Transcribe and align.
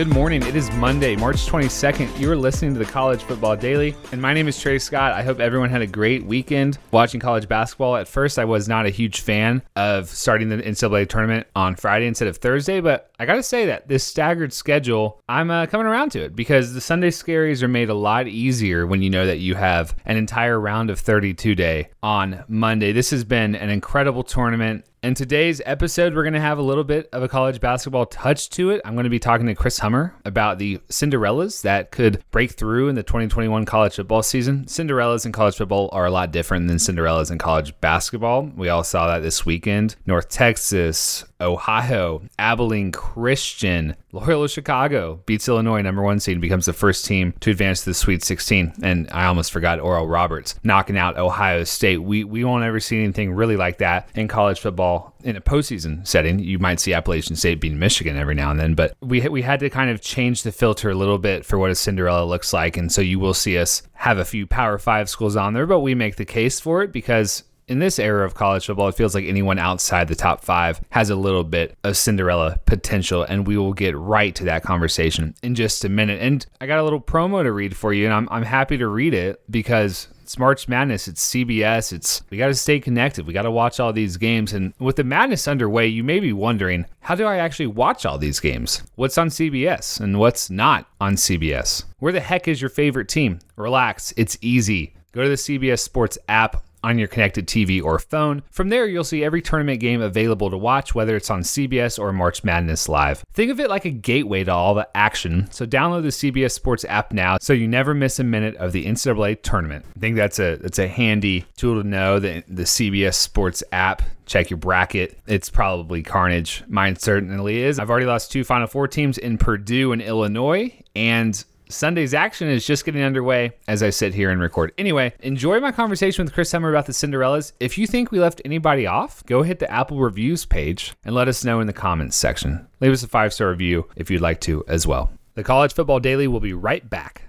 Good 0.00 0.14
morning. 0.14 0.42
It 0.44 0.56
is 0.56 0.70
Monday, 0.76 1.14
March 1.14 1.44
22nd. 1.44 2.18
You 2.18 2.32
are 2.32 2.36
listening 2.36 2.72
to 2.72 2.78
the 2.78 2.90
College 2.90 3.22
Football 3.22 3.54
Daily, 3.54 3.94
and 4.12 4.22
my 4.22 4.32
name 4.32 4.48
is 4.48 4.58
Trey 4.58 4.78
Scott. 4.78 5.12
I 5.12 5.22
hope 5.22 5.40
everyone 5.40 5.68
had 5.68 5.82
a 5.82 5.86
great 5.86 6.24
weekend 6.24 6.78
watching 6.90 7.20
college 7.20 7.46
basketball. 7.46 7.96
At 7.96 8.08
first, 8.08 8.38
I 8.38 8.46
was 8.46 8.66
not 8.66 8.86
a 8.86 8.88
huge 8.88 9.20
fan 9.20 9.60
of 9.76 10.08
starting 10.08 10.48
the 10.48 10.56
NCAA 10.56 11.06
tournament 11.06 11.48
on 11.54 11.76
Friday 11.76 12.06
instead 12.06 12.28
of 12.28 12.38
Thursday, 12.38 12.80
but 12.80 13.10
I 13.18 13.26
got 13.26 13.34
to 13.34 13.42
say 13.42 13.66
that 13.66 13.88
this 13.88 14.02
staggered 14.02 14.54
schedule, 14.54 15.20
I'm 15.28 15.50
uh, 15.50 15.66
coming 15.66 15.86
around 15.86 16.12
to 16.12 16.24
it 16.24 16.34
because 16.34 16.72
the 16.72 16.80
Sunday 16.80 17.10
scaries 17.10 17.62
are 17.62 17.68
made 17.68 17.90
a 17.90 17.94
lot 17.94 18.26
easier 18.26 18.86
when 18.86 19.02
you 19.02 19.10
know 19.10 19.26
that 19.26 19.40
you 19.40 19.54
have 19.54 19.94
an 20.06 20.16
entire 20.16 20.58
round 20.58 20.88
of 20.88 20.98
32 20.98 21.54
day 21.54 21.90
on 22.02 22.42
Monday. 22.48 22.92
This 22.92 23.10
has 23.10 23.22
been 23.22 23.54
an 23.54 23.68
incredible 23.68 24.22
tournament. 24.22 24.86
In 25.02 25.14
today's 25.14 25.62
episode, 25.64 26.14
we're 26.14 26.24
going 26.24 26.34
to 26.34 26.40
have 26.40 26.58
a 26.58 26.62
little 26.62 26.84
bit 26.84 27.08
of 27.14 27.22
a 27.22 27.28
college 27.28 27.58
basketball 27.58 28.04
touch 28.04 28.50
to 28.50 28.68
it. 28.68 28.82
I'm 28.84 28.92
going 28.92 29.04
to 29.04 29.10
be 29.10 29.18
talking 29.18 29.46
to 29.46 29.54
Chris 29.54 29.78
Hummer 29.78 30.14
about 30.26 30.58
the 30.58 30.76
Cinderellas 30.90 31.62
that 31.62 31.90
could 31.90 32.22
break 32.30 32.50
through 32.50 32.88
in 32.88 32.96
the 32.96 33.02
2021 33.02 33.64
college 33.64 33.96
football 33.96 34.22
season. 34.22 34.66
Cinderellas 34.66 35.24
in 35.24 35.32
college 35.32 35.56
football 35.56 35.88
are 35.92 36.04
a 36.04 36.10
lot 36.10 36.32
different 36.32 36.68
than 36.68 36.76
Cinderellas 36.76 37.30
in 37.30 37.38
college 37.38 37.74
basketball. 37.80 38.42
We 38.54 38.68
all 38.68 38.84
saw 38.84 39.06
that 39.06 39.20
this 39.20 39.46
weekend. 39.46 39.96
North 40.04 40.28
Texas, 40.28 41.24
Ohio, 41.40 42.22
Abilene 42.38 42.92
Christian, 42.92 43.96
Loyola 44.12 44.48
Chicago 44.48 45.20
beats 45.26 45.48
Illinois 45.48 45.82
number 45.82 46.02
one 46.02 46.20
seed 46.20 46.32
and 46.32 46.42
becomes 46.42 46.66
the 46.66 46.72
first 46.72 47.04
team 47.04 47.32
to 47.40 47.50
advance 47.50 47.80
to 47.80 47.90
the 47.90 47.94
Sweet 47.94 48.22
16. 48.22 48.74
And 48.82 49.08
I 49.10 49.26
almost 49.26 49.52
forgot 49.52 49.80
Oral 49.80 50.08
Roberts 50.08 50.54
knocking 50.64 50.98
out 50.98 51.16
Ohio 51.16 51.64
State. 51.64 51.98
We 51.98 52.24
we 52.24 52.44
won't 52.44 52.64
ever 52.64 52.80
see 52.80 53.02
anything 53.02 53.32
really 53.32 53.56
like 53.56 53.78
that 53.78 54.08
in 54.14 54.28
college 54.28 54.60
football 54.60 55.14
in 55.22 55.36
a 55.36 55.40
postseason 55.40 56.06
setting. 56.06 56.38
You 56.38 56.58
might 56.58 56.80
see 56.80 56.92
Appalachian 56.92 57.36
State 57.36 57.60
beating 57.60 57.78
Michigan 57.78 58.16
every 58.16 58.34
now 58.34 58.50
and 58.50 58.58
then, 58.58 58.74
but 58.74 58.96
we 59.00 59.20
we 59.28 59.42
had 59.42 59.60
to 59.60 59.70
kind 59.70 59.90
of 59.90 60.00
change 60.00 60.42
the 60.42 60.52
filter 60.52 60.90
a 60.90 60.94
little 60.94 61.18
bit 61.18 61.44
for 61.44 61.58
what 61.58 61.70
a 61.70 61.74
Cinderella 61.74 62.24
looks 62.24 62.52
like, 62.52 62.76
and 62.76 62.90
so 62.90 63.00
you 63.00 63.18
will 63.18 63.34
see 63.34 63.58
us 63.58 63.82
have 63.94 64.18
a 64.18 64.24
few 64.24 64.46
Power 64.46 64.78
Five 64.78 65.08
schools 65.08 65.36
on 65.36 65.52
there, 65.54 65.66
but 65.66 65.80
we 65.80 65.94
make 65.94 66.16
the 66.16 66.24
case 66.24 66.60
for 66.60 66.82
it 66.82 66.92
because 66.92 67.44
in 67.70 67.78
this 67.78 68.00
era 68.00 68.26
of 68.26 68.34
college 68.34 68.66
football, 68.66 68.88
it 68.88 68.96
feels 68.96 69.14
like 69.14 69.24
anyone 69.24 69.58
outside 69.58 70.08
the 70.08 70.16
top 70.16 70.44
five 70.44 70.80
has 70.90 71.08
a 71.08 71.14
little 71.14 71.44
bit 71.44 71.78
of 71.84 71.96
Cinderella 71.96 72.58
potential, 72.66 73.22
and 73.22 73.46
we 73.46 73.56
will 73.56 73.72
get 73.72 73.96
right 73.96 74.34
to 74.34 74.44
that 74.46 74.64
conversation 74.64 75.36
in 75.44 75.54
just 75.54 75.84
a 75.84 75.88
minute. 75.88 76.20
And 76.20 76.44
I 76.60 76.66
got 76.66 76.80
a 76.80 76.82
little 76.82 77.00
promo 77.00 77.44
to 77.44 77.52
read 77.52 77.76
for 77.76 77.92
you, 77.92 78.06
and 78.06 78.12
I'm, 78.12 78.28
I'm 78.28 78.42
happy 78.42 78.76
to 78.78 78.88
read 78.88 79.14
it 79.14 79.40
because 79.48 80.08
it's 80.20 80.36
March 80.36 80.66
Madness. 80.66 81.06
It's 81.06 81.24
CBS. 81.32 81.92
It's 81.92 82.22
we 82.28 82.38
got 82.38 82.48
to 82.48 82.54
stay 82.54 82.80
connected. 82.80 83.24
We 83.24 83.32
got 83.32 83.42
to 83.42 83.52
watch 83.52 83.78
all 83.78 83.92
these 83.92 84.16
games. 84.16 84.52
And 84.52 84.74
with 84.80 84.96
the 84.96 85.04
madness 85.04 85.46
underway, 85.46 85.86
you 85.86 86.02
may 86.02 86.18
be 86.18 86.32
wondering, 86.32 86.86
how 86.98 87.14
do 87.14 87.24
I 87.24 87.36
actually 87.36 87.68
watch 87.68 88.04
all 88.04 88.18
these 88.18 88.40
games? 88.40 88.82
What's 88.96 89.16
on 89.16 89.28
CBS 89.28 90.00
and 90.00 90.18
what's 90.18 90.50
not 90.50 90.88
on 91.00 91.14
CBS? 91.14 91.84
Where 92.00 92.12
the 92.12 92.20
heck 92.20 92.48
is 92.48 92.60
your 92.60 92.68
favorite 92.68 93.08
team? 93.08 93.38
Relax. 93.54 94.12
It's 94.16 94.36
easy. 94.40 94.94
Go 95.12 95.22
to 95.22 95.28
the 95.28 95.34
CBS 95.36 95.80
Sports 95.80 96.18
app 96.28 96.64
on 96.82 96.98
your 96.98 97.08
connected 97.08 97.46
TV 97.46 97.82
or 97.82 97.98
phone. 97.98 98.42
From 98.50 98.68
there, 98.68 98.86
you'll 98.86 99.04
see 99.04 99.24
every 99.24 99.42
tournament 99.42 99.80
game 99.80 100.00
available 100.00 100.50
to 100.50 100.56
watch, 100.56 100.94
whether 100.94 101.16
it's 101.16 101.30
on 101.30 101.42
CBS 101.42 101.98
or 101.98 102.12
March 102.12 102.44
Madness 102.44 102.88
Live. 102.88 103.24
Think 103.32 103.50
of 103.50 103.60
it 103.60 103.68
like 103.68 103.84
a 103.84 103.90
gateway 103.90 104.44
to 104.44 104.52
all 104.52 104.74
the 104.74 104.88
action, 104.96 105.48
so 105.50 105.66
download 105.66 106.02
the 106.02 106.08
CBS 106.08 106.52
Sports 106.52 106.84
app 106.88 107.12
now 107.12 107.38
so 107.40 107.52
you 107.52 107.68
never 107.68 107.94
miss 107.94 108.18
a 108.18 108.24
minute 108.24 108.56
of 108.56 108.72
the 108.72 108.86
NCAA 108.86 109.42
tournament. 109.42 109.84
I 109.96 110.00
think 110.00 110.16
that's 110.16 110.38
a 110.38 110.56
that's 110.56 110.78
a 110.78 110.88
handy 110.88 111.44
tool 111.56 111.82
to 111.82 111.88
know 111.88 112.18
that 112.18 112.44
the 112.48 112.64
CBS 112.64 113.14
Sports 113.14 113.62
app 113.72 114.02
check 114.26 114.48
your 114.48 114.58
bracket. 114.58 115.18
It's 115.26 115.50
probably 115.50 116.02
carnage. 116.02 116.62
Mine 116.68 116.96
certainly 116.96 117.58
is. 117.58 117.78
I've 117.78 117.90
already 117.90 118.06
lost 118.06 118.30
two 118.30 118.44
Final 118.44 118.68
Four 118.68 118.86
teams 118.86 119.18
in 119.18 119.38
Purdue 119.38 119.92
and 119.92 120.00
Illinois, 120.00 120.72
and 120.94 121.44
Sunday's 121.70 122.14
action 122.14 122.48
is 122.48 122.66
just 122.66 122.84
getting 122.84 123.02
underway 123.02 123.52
as 123.68 123.82
I 123.82 123.90
sit 123.90 124.12
here 124.12 124.30
and 124.30 124.40
record. 124.40 124.72
Anyway, 124.76 125.14
enjoy 125.20 125.60
my 125.60 125.72
conversation 125.72 126.24
with 126.24 126.34
Chris 126.34 126.52
Hummer 126.52 126.70
about 126.70 126.86
the 126.86 126.92
Cinderellas. 126.92 127.52
If 127.60 127.78
you 127.78 127.86
think 127.86 128.10
we 128.10 128.20
left 128.20 128.42
anybody 128.44 128.86
off, 128.86 129.24
go 129.26 129.42
hit 129.42 129.58
the 129.58 129.70
Apple 129.70 130.00
Reviews 130.00 130.44
page 130.44 130.94
and 131.04 131.14
let 131.14 131.28
us 131.28 131.44
know 131.44 131.60
in 131.60 131.66
the 131.66 131.72
comments 131.72 132.16
section. 132.16 132.66
Leave 132.80 132.92
us 132.92 133.02
a 133.02 133.08
five 133.08 133.32
star 133.32 133.50
review 133.50 133.88
if 133.96 134.10
you'd 134.10 134.20
like 134.20 134.40
to 134.42 134.64
as 134.68 134.86
well. 134.86 135.10
The 135.34 135.44
College 135.44 135.72
Football 135.72 136.00
Daily 136.00 136.26
will 136.26 136.40
be 136.40 136.52
right 136.52 136.88
back. 136.88 137.22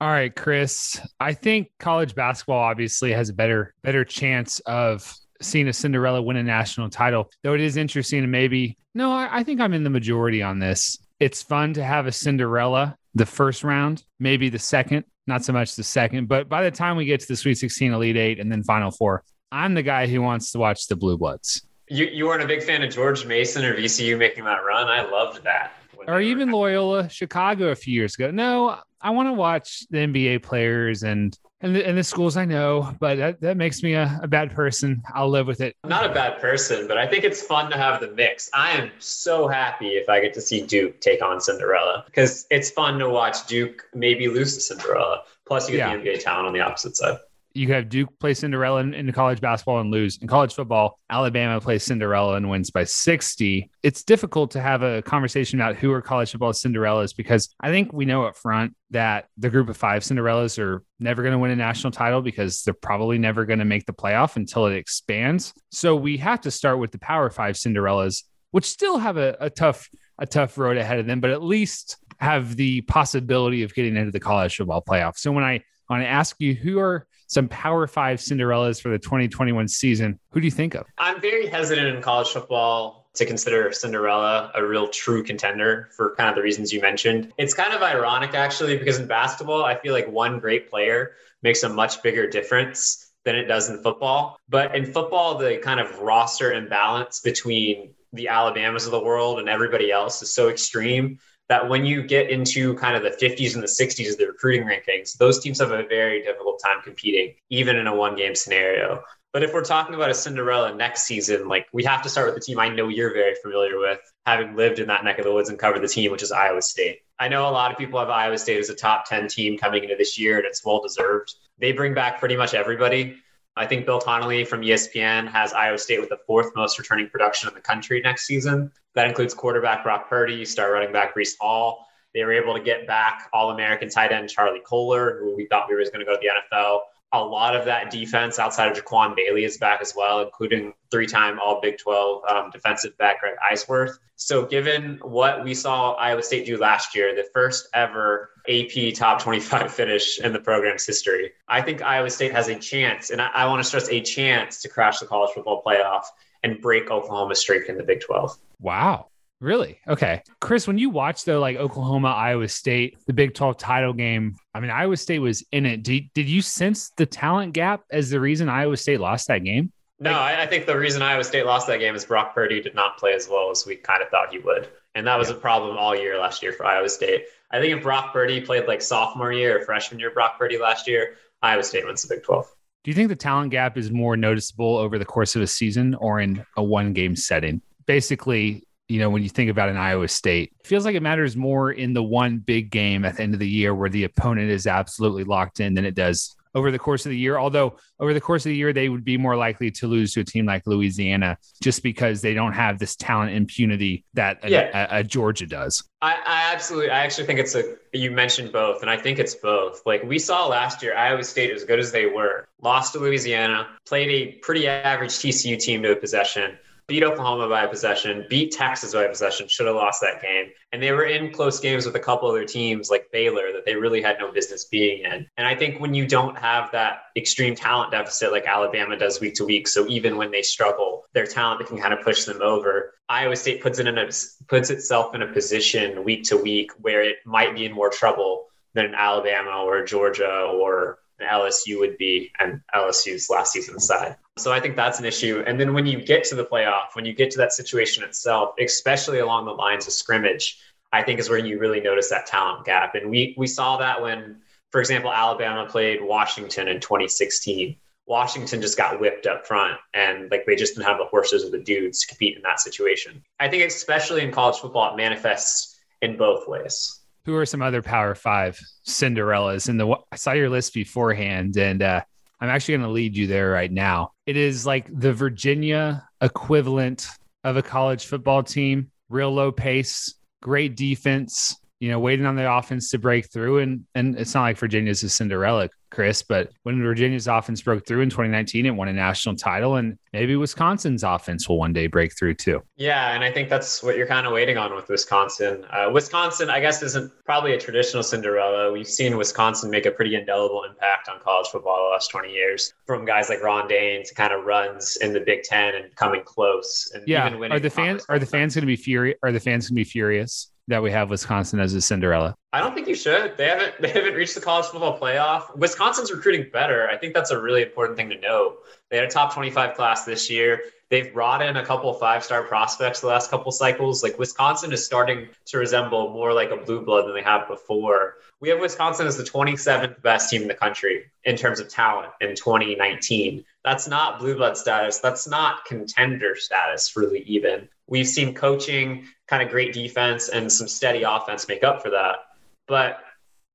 All 0.00 0.08
right, 0.08 0.34
Chris. 0.34 1.00
I 1.20 1.32
think 1.32 1.70
college 1.78 2.14
basketball 2.14 2.58
obviously 2.58 3.12
has 3.12 3.28
a 3.28 3.34
better 3.34 3.74
better 3.82 4.04
chance 4.04 4.60
of 4.60 5.12
seeing 5.40 5.68
a 5.68 5.72
Cinderella 5.72 6.22
win 6.22 6.36
a 6.36 6.42
national 6.42 6.90
title. 6.90 7.30
Though 7.42 7.54
it 7.54 7.60
is 7.60 7.76
interesting 7.76 8.22
and 8.22 8.32
maybe 8.32 8.76
no, 8.94 9.12
I, 9.12 9.38
I 9.38 9.42
think 9.42 9.60
I'm 9.60 9.74
in 9.74 9.84
the 9.84 9.90
majority 9.90 10.42
on 10.42 10.58
this. 10.58 10.98
It's 11.20 11.42
fun 11.42 11.74
to 11.74 11.84
have 11.84 12.06
a 12.06 12.12
Cinderella 12.12 12.96
the 13.14 13.26
first 13.26 13.64
round, 13.64 14.04
maybe 14.18 14.48
the 14.48 14.58
second, 14.58 15.04
not 15.26 15.44
so 15.44 15.52
much 15.52 15.76
the 15.76 15.82
second. 15.82 16.28
But 16.28 16.48
by 16.48 16.62
the 16.62 16.70
time 16.70 16.96
we 16.96 17.04
get 17.04 17.20
to 17.20 17.28
the 17.28 17.36
Sweet 17.36 17.54
16, 17.54 17.92
Elite 17.92 18.16
Eight, 18.16 18.40
and 18.40 18.50
then 18.50 18.62
Final 18.62 18.90
Four, 18.90 19.24
I'm 19.52 19.74
the 19.74 19.82
guy 19.82 20.06
who 20.06 20.20
wants 20.20 20.52
to 20.52 20.58
watch 20.58 20.86
the 20.88 20.96
Blue 20.96 21.16
Bloods. 21.16 21.66
You, 21.88 22.06
you 22.06 22.26
weren't 22.26 22.42
a 22.42 22.46
big 22.46 22.62
fan 22.62 22.82
of 22.82 22.92
George 22.92 23.26
Mason 23.26 23.64
or 23.64 23.76
VCU 23.76 24.18
making 24.18 24.44
that 24.44 24.64
run. 24.64 24.88
I 24.88 25.08
loved 25.08 25.44
that. 25.44 25.72
Or 26.08 26.20
even 26.20 26.50
Loyola 26.50 27.08
Chicago 27.08 27.68
a 27.68 27.74
few 27.74 27.94
years 27.94 28.14
ago. 28.14 28.30
No, 28.30 28.78
I 29.00 29.10
want 29.10 29.28
to 29.28 29.32
watch 29.32 29.86
the 29.90 29.98
NBA 29.98 30.42
players 30.42 31.02
and 31.02 31.38
and 31.64 31.74
the, 31.74 31.86
and 31.86 31.96
the 31.96 32.04
schools 32.04 32.36
I 32.36 32.44
know, 32.44 32.94
but 33.00 33.16
that, 33.16 33.40
that 33.40 33.56
makes 33.56 33.82
me 33.82 33.94
a, 33.94 34.20
a 34.22 34.28
bad 34.28 34.54
person. 34.54 35.02
I'll 35.14 35.30
live 35.30 35.46
with 35.46 35.62
it. 35.62 35.74
I'm 35.82 35.90
not 35.90 36.04
a 36.04 36.12
bad 36.12 36.38
person, 36.38 36.86
but 36.86 36.98
I 36.98 37.06
think 37.06 37.24
it's 37.24 37.40
fun 37.40 37.70
to 37.70 37.76
have 37.78 38.00
the 38.00 38.08
mix. 38.08 38.50
I 38.52 38.72
am 38.72 38.90
so 38.98 39.48
happy 39.48 39.88
if 39.96 40.10
I 40.10 40.20
get 40.20 40.34
to 40.34 40.42
see 40.42 40.60
Duke 40.60 41.00
take 41.00 41.22
on 41.22 41.40
Cinderella 41.40 42.04
because 42.04 42.46
it's 42.50 42.68
fun 42.68 42.98
to 42.98 43.08
watch 43.08 43.46
Duke 43.46 43.88
maybe 43.94 44.28
lose 44.28 44.54
to 44.56 44.60
Cinderella. 44.60 45.22
Plus, 45.46 45.68
you 45.70 45.78
get 45.78 45.88
yeah. 45.88 45.96
the 45.96 46.10
NBA 46.10 46.22
talent 46.22 46.46
on 46.46 46.52
the 46.52 46.60
opposite 46.60 46.96
side 46.96 47.16
you 47.54 47.72
have 47.72 47.88
Duke 47.88 48.18
play 48.18 48.34
Cinderella 48.34 48.80
in, 48.80 49.12
college 49.12 49.40
basketball 49.40 49.80
and 49.80 49.90
lose. 49.90 50.18
In 50.18 50.26
college 50.26 50.52
football, 50.54 50.98
Alabama 51.08 51.60
plays 51.60 51.84
Cinderella 51.84 52.34
and 52.34 52.50
wins 52.50 52.72
by 52.72 52.82
60. 52.82 53.70
It's 53.84 54.02
difficult 54.02 54.50
to 54.52 54.60
have 54.60 54.82
a 54.82 55.02
conversation 55.02 55.60
about 55.60 55.76
who 55.76 55.92
are 55.92 56.02
college 56.02 56.32
football 56.32 56.52
Cinderellas 56.52 57.16
because 57.16 57.54
I 57.60 57.70
think 57.70 57.92
we 57.92 58.06
know 58.06 58.24
up 58.24 58.36
front 58.36 58.74
that 58.90 59.26
the 59.38 59.50
group 59.50 59.68
of 59.68 59.76
five 59.76 60.02
Cinderellas 60.02 60.58
are 60.58 60.82
never 60.98 61.22
going 61.22 61.32
to 61.32 61.38
win 61.38 61.52
a 61.52 61.56
national 61.56 61.92
title 61.92 62.22
because 62.22 62.62
they're 62.62 62.74
probably 62.74 63.18
never 63.18 63.44
going 63.44 63.60
to 63.60 63.64
make 63.64 63.86
the 63.86 63.92
playoff 63.92 64.34
until 64.34 64.66
it 64.66 64.76
expands. 64.76 65.52
So 65.70 65.94
we 65.94 66.16
have 66.16 66.40
to 66.42 66.50
start 66.50 66.80
with 66.80 66.90
the 66.90 66.98
Power 66.98 67.30
Five 67.30 67.54
Cinderellas, 67.54 68.24
which 68.50 68.64
still 68.64 68.98
have 68.98 69.16
a, 69.16 69.36
a 69.40 69.48
tough 69.48 69.88
a 70.18 70.26
tough 70.26 70.58
road 70.58 70.76
ahead 70.76 70.98
of 70.98 71.06
them, 71.06 71.20
but 71.20 71.30
at 71.30 71.42
least 71.42 71.96
have 72.18 72.56
the 72.56 72.80
possibility 72.82 73.62
of 73.62 73.74
getting 73.74 73.96
into 73.96 74.12
the 74.12 74.20
college 74.20 74.56
football 74.56 74.82
playoff. 74.82 75.16
So 75.16 75.32
when 75.32 75.44
I 75.44 75.62
when 75.86 76.00
I 76.00 76.04
ask 76.04 76.36
you 76.38 76.54
who 76.54 76.78
are 76.78 77.06
some 77.34 77.48
Power 77.48 77.86
Five 77.86 78.20
Cinderellas 78.20 78.80
for 78.80 78.88
the 78.88 78.98
2021 78.98 79.68
season. 79.68 80.18
Who 80.30 80.40
do 80.40 80.46
you 80.46 80.50
think 80.50 80.74
of? 80.74 80.86
I'm 80.96 81.20
very 81.20 81.46
hesitant 81.46 81.88
in 81.88 82.00
college 82.00 82.28
football 82.28 83.10
to 83.14 83.26
consider 83.26 83.70
Cinderella 83.72 84.50
a 84.54 84.64
real 84.64 84.88
true 84.88 85.22
contender 85.22 85.88
for 85.96 86.14
kind 86.16 86.28
of 86.28 86.36
the 86.36 86.42
reasons 86.42 86.72
you 86.72 86.80
mentioned. 86.80 87.32
It's 87.38 87.54
kind 87.54 87.72
of 87.72 87.82
ironic 87.82 88.34
actually 88.34 88.76
because 88.76 88.98
in 88.98 89.06
basketball, 89.06 89.64
I 89.64 89.78
feel 89.78 89.92
like 89.92 90.08
one 90.08 90.40
great 90.40 90.70
player 90.70 91.12
makes 91.42 91.62
a 91.62 91.68
much 91.68 92.02
bigger 92.02 92.28
difference 92.28 93.12
than 93.24 93.36
it 93.36 93.44
does 93.44 93.70
in 93.70 93.82
football. 93.82 94.36
But 94.48 94.74
in 94.74 94.84
football, 94.84 95.36
the 95.38 95.58
kind 95.58 95.80
of 95.80 95.98
roster 96.00 96.52
imbalance 96.52 97.20
between 97.20 97.94
the 98.12 98.28
Alabamas 98.28 98.86
of 98.86 98.92
the 98.92 99.02
world 99.02 99.38
and 99.38 99.48
everybody 99.48 99.90
else 99.90 100.22
is 100.22 100.34
so 100.34 100.48
extreme 100.48 101.18
that 101.48 101.68
when 101.68 101.84
you 101.84 102.02
get 102.02 102.30
into 102.30 102.74
kind 102.74 102.96
of 102.96 103.02
the 103.02 103.10
50s 103.10 103.54
and 103.54 103.62
the 103.62 103.66
60s 103.66 104.10
of 104.10 104.18
the 104.18 104.26
recruiting 104.26 104.66
rankings, 104.66 105.16
those 105.16 105.40
teams 105.40 105.60
have 105.60 105.72
a 105.72 105.86
very 105.86 106.22
difficult 106.22 106.60
time 106.64 106.78
competing, 106.82 107.34
even 107.50 107.76
in 107.76 107.86
a 107.86 107.94
one 107.94 108.16
game 108.16 108.34
scenario. 108.34 109.02
But 109.32 109.42
if 109.42 109.52
we're 109.52 109.64
talking 109.64 109.96
about 109.96 110.10
a 110.10 110.14
Cinderella 110.14 110.74
next 110.74 111.02
season, 111.02 111.48
like 111.48 111.66
we 111.72 111.82
have 111.84 112.02
to 112.02 112.08
start 112.08 112.28
with 112.28 112.36
the 112.36 112.40
team 112.40 112.60
I 112.60 112.68
know 112.68 112.88
you're 112.88 113.12
very 113.12 113.34
familiar 113.42 113.80
with, 113.80 113.98
having 114.24 114.54
lived 114.54 114.78
in 114.78 114.86
that 114.86 115.02
neck 115.02 115.18
of 115.18 115.24
the 115.24 115.32
woods 115.32 115.48
and 115.48 115.58
covered 115.58 115.82
the 115.82 115.88
team, 115.88 116.12
which 116.12 116.22
is 116.22 116.30
Iowa 116.30 116.62
State. 116.62 117.00
I 117.18 117.26
know 117.26 117.48
a 117.48 117.50
lot 117.50 117.72
of 117.72 117.76
people 117.76 117.98
have 117.98 118.10
Iowa 118.10 118.38
State 118.38 118.60
as 118.60 118.70
a 118.70 118.76
top 118.76 119.08
10 119.08 119.26
team 119.26 119.58
coming 119.58 119.82
into 119.82 119.96
this 119.96 120.18
year, 120.18 120.36
and 120.36 120.46
it's 120.46 120.64
well 120.64 120.80
deserved. 120.80 121.34
They 121.58 121.72
bring 121.72 121.94
back 121.94 122.20
pretty 122.20 122.36
much 122.36 122.54
everybody. 122.54 123.16
I 123.56 123.66
think 123.66 123.86
Bill 123.86 124.00
Connelly 124.00 124.44
from 124.44 124.62
ESPN 124.62 125.28
has 125.28 125.52
Iowa 125.52 125.78
State 125.78 126.00
with 126.00 126.08
the 126.08 126.18
fourth 126.26 126.54
most 126.56 126.78
returning 126.78 127.08
production 127.08 127.48
in 127.48 127.54
the 127.54 127.60
country 127.60 128.00
next 128.00 128.26
season. 128.26 128.72
That 128.94 129.06
includes 129.06 129.32
quarterback 129.32 129.84
Brock 129.84 130.08
Purdy, 130.08 130.44
star 130.44 130.72
running 130.72 130.92
back 130.92 131.14
Breece 131.14 131.34
Hall. 131.40 131.86
They 132.14 132.24
were 132.24 132.32
able 132.32 132.54
to 132.54 132.62
get 132.62 132.86
back 132.86 133.28
All 133.32 133.50
American 133.50 133.88
tight 133.88 134.12
end 134.12 134.28
Charlie 134.28 134.62
Kolar, 134.64 135.18
who 135.20 135.36
we 135.36 135.46
thought 135.46 135.68
we 135.68 135.76
was 135.76 135.90
going 135.90 136.00
to 136.00 136.06
go 136.06 136.16
to 136.16 136.20
the 136.20 136.56
NFL 136.56 136.80
a 137.14 137.24
lot 137.24 137.54
of 137.54 137.64
that 137.66 137.90
defense 137.90 138.38
outside 138.38 138.70
of 138.70 138.82
Jaquan 138.82 139.14
Bailey 139.14 139.44
is 139.44 139.56
back 139.56 139.80
as 139.80 139.94
well, 139.96 140.20
including 140.20 140.74
three-time 140.90 141.38
All 141.38 141.60
Big 141.60 141.78
12 141.78 142.22
um, 142.28 142.50
defensive 142.50 142.96
back 142.98 143.20
Greg 143.20 143.36
Eisworth. 143.50 143.98
So, 144.16 144.44
given 144.44 144.98
what 145.02 145.44
we 145.44 145.54
saw 145.54 145.92
Iowa 145.92 146.22
State 146.22 146.46
do 146.46 146.56
last 146.56 146.94
year, 146.94 147.14
the 147.14 147.28
first 147.32 147.68
ever 147.72 148.30
AP 148.48 148.94
top 148.94 149.22
25 149.22 149.72
finish 149.74 150.18
in 150.18 150.32
the 150.32 150.40
program's 150.40 150.84
history, 150.84 151.32
I 151.48 151.62
think 151.62 151.82
Iowa 151.82 152.10
State 152.10 152.32
has 152.32 152.48
a 152.48 152.56
chance, 152.56 153.10
and 153.10 153.20
I, 153.20 153.28
I 153.32 153.46
want 153.46 153.62
to 153.62 153.64
stress 153.64 153.88
a 153.88 154.00
chance 154.00 154.62
to 154.62 154.68
crash 154.68 154.98
the 154.98 155.06
college 155.06 155.30
football 155.34 155.62
playoff 155.64 156.04
and 156.42 156.60
break 156.60 156.90
Oklahoma's 156.90 157.40
streak 157.40 157.68
in 157.68 157.78
the 157.78 157.84
Big 157.84 158.00
12. 158.00 158.36
Wow. 158.60 159.06
Really? 159.44 159.78
Okay. 159.86 160.22
Chris, 160.40 160.66
when 160.66 160.78
you 160.78 160.88
watch 160.88 161.26
though, 161.26 161.38
like 161.38 161.58
Oklahoma, 161.58 162.08
Iowa 162.08 162.48
State, 162.48 162.96
the 163.06 163.12
Big 163.12 163.34
12 163.34 163.58
title 163.58 163.92
game, 163.92 164.36
I 164.54 164.60
mean, 164.60 164.70
Iowa 164.70 164.96
State 164.96 165.18
was 165.18 165.44
in 165.52 165.66
it. 165.66 165.82
Did, 165.82 166.04
did 166.14 166.30
you 166.30 166.40
sense 166.40 166.92
the 166.96 167.04
talent 167.04 167.52
gap 167.52 167.82
as 167.90 168.08
the 168.08 168.20
reason 168.20 168.48
Iowa 168.48 168.78
State 168.78 169.00
lost 169.00 169.28
that 169.28 169.44
game? 169.44 169.70
No, 170.00 170.12
I, 170.12 170.44
I 170.44 170.46
think 170.46 170.64
the 170.64 170.78
reason 170.78 171.02
Iowa 171.02 171.24
State 171.24 171.44
lost 171.44 171.66
that 171.66 171.78
game 171.78 171.94
is 171.94 172.06
Brock 172.06 172.34
Purdy 172.34 172.62
did 172.62 172.74
not 172.74 172.96
play 172.96 173.12
as 173.12 173.28
well 173.28 173.50
as 173.50 173.66
we 173.66 173.76
kind 173.76 174.02
of 174.02 174.08
thought 174.08 174.32
he 174.32 174.38
would. 174.38 174.70
And 174.94 175.06
that 175.06 175.18
was 175.18 175.28
yeah. 175.28 175.36
a 175.36 175.38
problem 175.38 175.76
all 175.76 175.94
year 175.94 176.18
last 176.18 176.42
year 176.42 176.52
for 176.52 176.64
Iowa 176.64 176.88
State. 176.88 177.26
I 177.50 177.60
think 177.60 177.76
if 177.76 177.82
Brock 177.82 178.14
Purdy 178.14 178.40
played 178.40 178.66
like 178.66 178.80
sophomore 178.80 179.30
year 179.30 179.60
or 179.60 179.64
freshman 179.66 180.00
year 180.00 180.10
Brock 180.10 180.38
Purdy 180.38 180.56
last 180.56 180.88
year, 180.88 181.16
Iowa 181.42 181.64
State 181.64 181.84
wins 181.84 182.00
the 182.00 182.14
Big 182.14 182.24
12. 182.24 182.46
Do 182.82 182.90
you 182.90 182.94
think 182.94 183.10
the 183.10 183.16
talent 183.16 183.50
gap 183.50 183.76
is 183.76 183.90
more 183.90 184.16
noticeable 184.16 184.78
over 184.78 184.98
the 184.98 185.04
course 185.04 185.36
of 185.36 185.42
a 185.42 185.46
season 185.46 185.94
or 185.96 186.18
in 186.20 186.46
a 186.56 186.62
one 186.62 186.94
game 186.94 187.14
setting? 187.14 187.60
Basically, 187.86 188.66
you 188.88 189.00
know, 189.00 189.08
when 189.08 189.22
you 189.22 189.28
think 189.28 189.50
about 189.50 189.68
an 189.68 189.76
Iowa 189.76 190.08
State, 190.08 190.52
it 190.60 190.66
feels 190.66 190.84
like 190.84 190.94
it 190.94 191.02
matters 191.02 191.36
more 191.36 191.72
in 191.72 191.94
the 191.94 192.02
one 192.02 192.38
big 192.38 192.70
game 192.70 193.04
at 193.04 193.16
the 193.16 193.22
end 193.22 193.34
of 193.34 193.40
the 193.40 193.48
year 193.48 193.74
where 193.74 193.88
the 193.88 194.04
opponent 194.04 194.50
is 194.50 194.66
absolutely 194.66 195.24
locked 195.24 195.60
in 195.60 195.74
than 195.74 195.84
it 195.84 195.94
does 195.94 196.36
over 196.54 196.70
the 196.70 196.78
course 196.78 197.04
of 197.04 197.10
the 197.10 197.18
year. 197.18 197.38
Although 197.38 197.78
over 197.98 198.14
the 198.14 198.20
course 198.20 198.44
of 198.44 198.50
the 198.50 198.56
year, 198.56 198.72
they 198.72 198.88
would 198.88 199.04
be 199.04 199.16
more 199.16 199.36
likely 199.36 199.70
to 199.72 199.86
lose 199.86 200.12
to 200.12 200.20
a 200.20 200.24
team 200.24 200.46
like 200.46 200.66
Louisiana 200.66 201.36
just 201.62 201.82
because 201.82 202.20
they 202.20 202.34
don't 202.34 202.52
have 202.52 202.78
this 202.78 202.94
talent 202.94 203.34
impunity 203.34 204.04
that 204.14 204.38
yeah. 204.48 204.88
a, 204.92 204.96
a, 204.96 205.00
a 205.00 205.04
Georgia 205.04 205.46
does. 205.46 205.82
I, 206.00 206.12
I, 206.26 206.52
absolutely, 206.52 206.90
I 206.90 207.00
actually 207.00 207.26
think 207.26 207.40
it's 207.40 207.54
a, 207.54 207.76
you 207.92 208.10
mentioned 208.10 208.52
both, 208.52 208.82
and 208.82 208.90
I 208.90 208.96
think 208.96 209.18
it's 209.18 209.34
both. 209.34 209.82
Like 209.86 210.02
we 210.04 210.18
saw 210.18 210.46
last 210.46 210.82
year, 210.82 210.94
Iowa 210.96 211.24
State, 211.24 211.50
as 211.50 211.64
good 211.64 211.78
as 211.78 211.90
they 211.90 212.06
were, 212.06 212.46
lost 212.60 212.92
to 212.92 212.98
Louisiana, 212.98 213.68
played 213.86 214.10
a 214.10 214.32
pretty 214.38 214.68
average 214.68 215.12
TCU 215.12 215.58
team 215.58 215.82
to 215.82 215.92
a 215.92 215.96
possession 215.96 216.58
beat 216.86 217.02
Oklahoma 217.02 217.48
by 217.48 217.64
a 217.64 217.68
possession, 217.68 218.26
beat 218.28 218.52
Texas 218.52 218.92
by 218.92 219.04
a 219.04 219.08
possession, 219.08 219.48
should 219.48 219.66
have 219.66 219.76
lost 219.76 220.00
that 220.02 220.20
game. 220.20 220.50
And 220.72 220.82
they 220.82 220.92
were 220.92 221.04
in 221.04 221.32
close 221.32 221.60
games 221.60 221.86
with 221.86 221.96
a 221.96 222.00
couple 222.00 222.28
other 222.28 222.44
teams 222.44 222.90
like 222.90 223.10
Baylor 223.10 223.52
that 223.52 223.64
they 223.64 223.74
really 223.74 224.02
had 224.02 224.18
no 224.18 224.30
business 224.32 224.66
being 224.66 225.04
in. 225.04 225.26
And 225.36 225.46
I 225.46 225.54
think 225.54 225.80
when 225.80 225.94
you 225.94 226.06
don't 226.06 226.36
have 226.36 226.70
that 226.72 227.04
extreme 227.16 227.54
talent 227.54 227.92
deficit 227.92 228.32
like 228.32 228.46
Alabama 228.46 228.96
does 228.98 229.20
week 229.20 229.34
to 229.34 229.44
week, 229.44 229.66
so 229.68 229.86
even 229.88 230.16
when 230.16 230.30
they 230.30 230.42
struggle, 230.42 231.04
their 231.14 231.26
talent 231.26 231.66
can 231.66 231.78
kind 231.78 231.94
of 231.94 232.02
push 232.02 232.24
them 232.24 232.42
over. 232.42 232.94
Iowa 233.08 233.36
State 233.36 233.62
puts 233.62 233.78
it 233.78 233.86
in 233.86 233.98
a 233.98 234.08
puts 234.48 234.70
itself 234.70 235.14
in 235.14 235.22
a 235.22 235.32
position 235.32 236.04
week 236.04 236.24
to 236.24 236.36
week 236.36 236.72
where 236.80 237.02
it 237.02 237.16
might 237.24 237.54
be 237.54 237.64
in 237.64 237.72
more 237.72 237.90
trouble 237.90 238.46
than 238.74 238.94
Alabama 238.94 239.62
or 239.64 239.84
Georgia 239.84 240.50
or 240.52 240.98
LSU 241.20 241.78
would 241.78 241.96
be 241.96 242.32
and 242.38 242.60
LSU's 242.74 243.30
last 243.30 243.52
season 243.52 243.78
side. 243.78 244.16
So 244.36 244.52
I 244.52 244.58
think 244.58 244.74
that's 244.74 244.98
an 244.98 245.04
issue. 245.04 245.44
And 245.46 245.60
then 245.60 245.74
when 245.74 245.86
you 245.86 246.02
get 246.02 246.24
to 246.24 246.34
the 246.34 246.44
playoff, 246.44 246.94
when 246.94 247.04
you 247.04 247.12
get 247.12 247.30
to 247.32 247.38
that 247.38 247.52
situation 247.52 248.02
itself, 248.02 248.54
especially 248.58 249.20
along 249.20 249.44
the 249.44 249.52
lines 249.52 249.86
of 249.86 249.92
scrimmage, 249.92 250.58
I 250.92 251.02
think 251.02 251.20
is 251.20 251.28
where 251.28 251.38
you 251.38 251.58
really 251.58 251.80
notice 251.80 252.10
that 252.10 252.26
talent 252.26 252.64
gap. 252.64 252.94
And 252.94 253.10
we 253.10 253.34
we 253.38 253.46
saw 253.46 253.76
that 253.76 254.02
when, 254.02 254.40
for 254.70 254.80
example, 254.80 255.12
Alabama 255.12 255.66
played 255.66 256.02
Washington 256.02 256.68
in 256.68 256.80
2016. 256.80 257.76
Washington 258.06 258.60
just 258.60 258.76
got 258.76 259.00
whipped 259.00 259.26
up 259.26 259.46
front 259.46 259.78
and 259.94 260.30
like 260.30 260.44
they 260.46 260.56
just 260.56 260.74
didn't 260.74 260.86
have 260.86 260.98
the 260.98 261.06
horses 261.06 261.42
or 261.42 261.50
the 261.50 261.62
dudes 261.62 262.00
to 262.00 262.08
compete 262.08 262.36
in 262.36 262.42
that 262.42 262.60
situation. 262.60 263.22
I 263.40 263.48
think 263.48 263.62
especially 263.62 264.22
in 264.22 264.30
college 264.30 264.58
football, 264.58 264.92
it 264.92 264.96
manifests 264.96 265.78
in 266.02 266.16
both 266.16 266.46
ways 266.46 267.00
who 267.24 267.36
are 267.36 267.46
some 267.46 267.62
other 267.62 267.82
Power 267.82 268.14
Five 268.14 268.60
Cinderellas? 268.86 269.68
And 269.68 269.80
the 269.80 269.96
I 270.12 270.16
saw 270.16 270.32
your 270.32 270.50
list 270.50 270.74
beforehand, 270.74 271.56
and 271.56 271.82
uh, 271.82 272.02
I'm 272.44 272.50
actually 272.50 272.74
going 272.76 272.88
to 272.88 272.92
lead 272.92 273.16
you 273.16 273.26
there 273.26 273.50
right 273.50 273.72
now. 273.72 274.12
It 274.26 274.36
is 274.36 274.66
like 274.66 274.88
the 274.92 275.14
Virginia 275.14 276.06
equivalent 276.20 277.08
of 277.42 277.56
a 277.56 277.62
college 277.62 278.04
football 278.04 278.42
team, 278.42 278.90
real 279.08 279.32
low 279.32 279.50
pace, 279.50 280.14
great 280.42 280.76
defense, 280.76 281.56
you 281.84 281.90
know, 281.90 281.98
waiting 281.98 282.24
on 282.24 282.34
the 282.34 282.50
offense 282.50 282.90
to 282.90 282.98
break 282.98 283.30
through. 283.30 283.58
And 283.58 283.84
and 283.94 284.18
it's 284.18 284.32
not 284.32 284.44
like 284.44 284.56
Virginia's 284.56 285.02
a 285.02 285.10
Cinderella, 285.10 285.68
Chris, 285.90 286.22
but 286.22 286.50
when 286.62 286.82
Virginia's 286.82 287.28
offense 287.28 287.60
broke 287.60 287.86
through 287.86 288.00
in 288.00 288.08
2019, 288.08 288.64
it 288.64 288.70
won 288.70 288.88
a 288.88 288.92
national 288.94 289.36
title, 289.36 289.76
and 289.76 289.98
maybe 290.14 290.34
Wisconsin's 290.34 291.02
offense 291.04 291.46
will 291.46 291.58
one 291.58 291.74
day 291.74 291.86
break 291.86 292.16
through 292.16 292.36
too. 292.36 292.62
Yeah, 292.76 293.14
and 293.14 293.22
I 293.22 293.30
think 293.30 293.50
that's 293.50 293.82
what 293.82 293.98
you're 293.98 294.06
kind 294.06 294.26
of 294.26 294.32
waiting 294.32 294.56
on 294.56 294.74
with 294.74 294.88
Wisconsin. 294.88 295.66
Uh, 295.70 295.90
Wisconsin, 295.92 296.48
I 296.48 296.58
guess, 296.58 296.82
isn't 296.82 297.12
probably 297.26 297.52
a 297.52 297.58
traditional 297.58 298.02
Cinderella. 298.02 298.72
We've 298.72 298.88
seen 298.88 299.18
Wisconsin 299.18 299.70
make 299.70 299.84
a 299.84 299.90
pretty 299.90 300.14
indelible 300.14 300.64
impact 300.64 301.10
on 301.10 301.20
college 301.20 301.48
football 301.48 301.76
the 301.88 301.92
last 301.92 302.08
20 302.08 302.32
years, 302.32 302.72
from 302.86 303.04
guys 303.04 303.28
like 303.28 303.42
Ron 303.42 303.68
Dayne 303.68 304.04
to 304.04 304.14
kind 304.14 304.32
of 304.32 304.46
runs 304.46 304.96
in 305.02 305.12
the 305.12 305.20
Big 305.20 305.42
Ten 305.42 305.74
and 305.74 305.94
coming 305.96 306.22
close. 306.24 306.90
And 306.94 307.06
yeah, 307.06 307.28
are 307.50 307.60
the 307.60 307.68
fans 307.68 308.06
are 308.08 308.18
the 308.18 308.24
fans 308.24 308.54
going 308.54 308.62
to 308.62 308.66
be 308.66 308.76
furious? 308.76 309.18
Are 309.22 309.32
the 309.32 309.40
fans 309.40 309.68
going 309.68 309.74
to 309.76 309.80
be 309.80 309.84
furious? 309.84 310.50
That 310.68 310.82
we 310.82 310.90
have 310.90 311.10
Wisconsin 311.10 311.60
as 311.60 311.74
a 311.74 311.80
Cinderella? 311.80 312.34
I 312.54 312.60
don't 312.60 312.72
think 312.72 312.86
you 312.86 312.94
should. 312.94 313.36
They 313.36 313.48
haven't 313.48 313.74
they 313.80 313.88
haven't 313.88 314.14
reached 314.14 314.36
the 314.36 314.40
college 314.40 314.66
football 314.66 314.96
playoff. 314.96 315.56
Wisconsin's 315.56 316.12
recruiting 316.12 316.50
better. 316.52 316.88
I 316.88 316.96
think 316.96 317.12
that's 317.12 317.32
a 317.32 317.40
really 317.40 317.62
important 317.62 317.98
thing 317.98 318.08
to 318.10 318.20
know. 318.20 318.58
They 318.90 318.96
had 318.96 319.06
a 319.06 319.10
top 319.10 319.34
25 319.34 319.74
class 319.74 320.04
this 320.04 320.30
year. 320.30 320.62
They've 320.88 321.12
brought 321.12 321.42
in 321.42 321.56
a 321.56 321.66
couple 321.66 321.92
five-star 321.94 322.44
prospects 322.44 323.00
the 323.00 323.08
last 323.08 323.28
couple 323.28 323.50
cycles. 323.50 324.04
Like 324.04 324.20
Wisconsin 324.20 324.72
is 324.72 324.86
starting 324.86 325.28
to 325.46 325.58
resemble 325.58 326.10
more 326.10 326.32
like 326.32 326.50
a 326.50 326.56
blue 326.56 326.84
blood 326.84 327.06
than 327.06 327.14
they 327.14 327.22
have 327.22 327.48
before. 327.48 328.18
We 328.38 328.50
have 328.50 328.60
Wisconsin 328.60 329.08
as 329.08 329.16
the 329.16 329.24
27th 329.24 330.00
best 330.02 330.30
team 330.30 330.42
in 330.42 330.48
the 330.48 330.54
country 330.54 331.06
in 331.24 331.34
terms 331.36 331.58
of 331.58 331.68
talent 331.68 332.12
in 332.20 332.36
2019. 332.36 333.44
That's 333.64 333.88
not 333.88 334.20
blue 334.20 334.36
blood 334.36 334.56
status. 334.56 334.98
That's 334.98 335.26
not 335.26 335.64
contender 335.64 336.36
status, 336.36 336.94
really, 336.96 337.22
even. 337.22 337.68
We've 337.88 338.06
seen 338.06 338.32
coaching, 338.32 339.08
kind 339.26 339.42
of 339.42 339.48
great 339.48 339.72
defense, 339.72 340.28
and 340.28 340.52
some 340.52 340.68
steady 340.68 341.02
offense 341.02 341.48
make 341.48 341.64
up 341.64 341.82
for 341.82 341.90
that. 341.90 342.18
But 342.66 342.98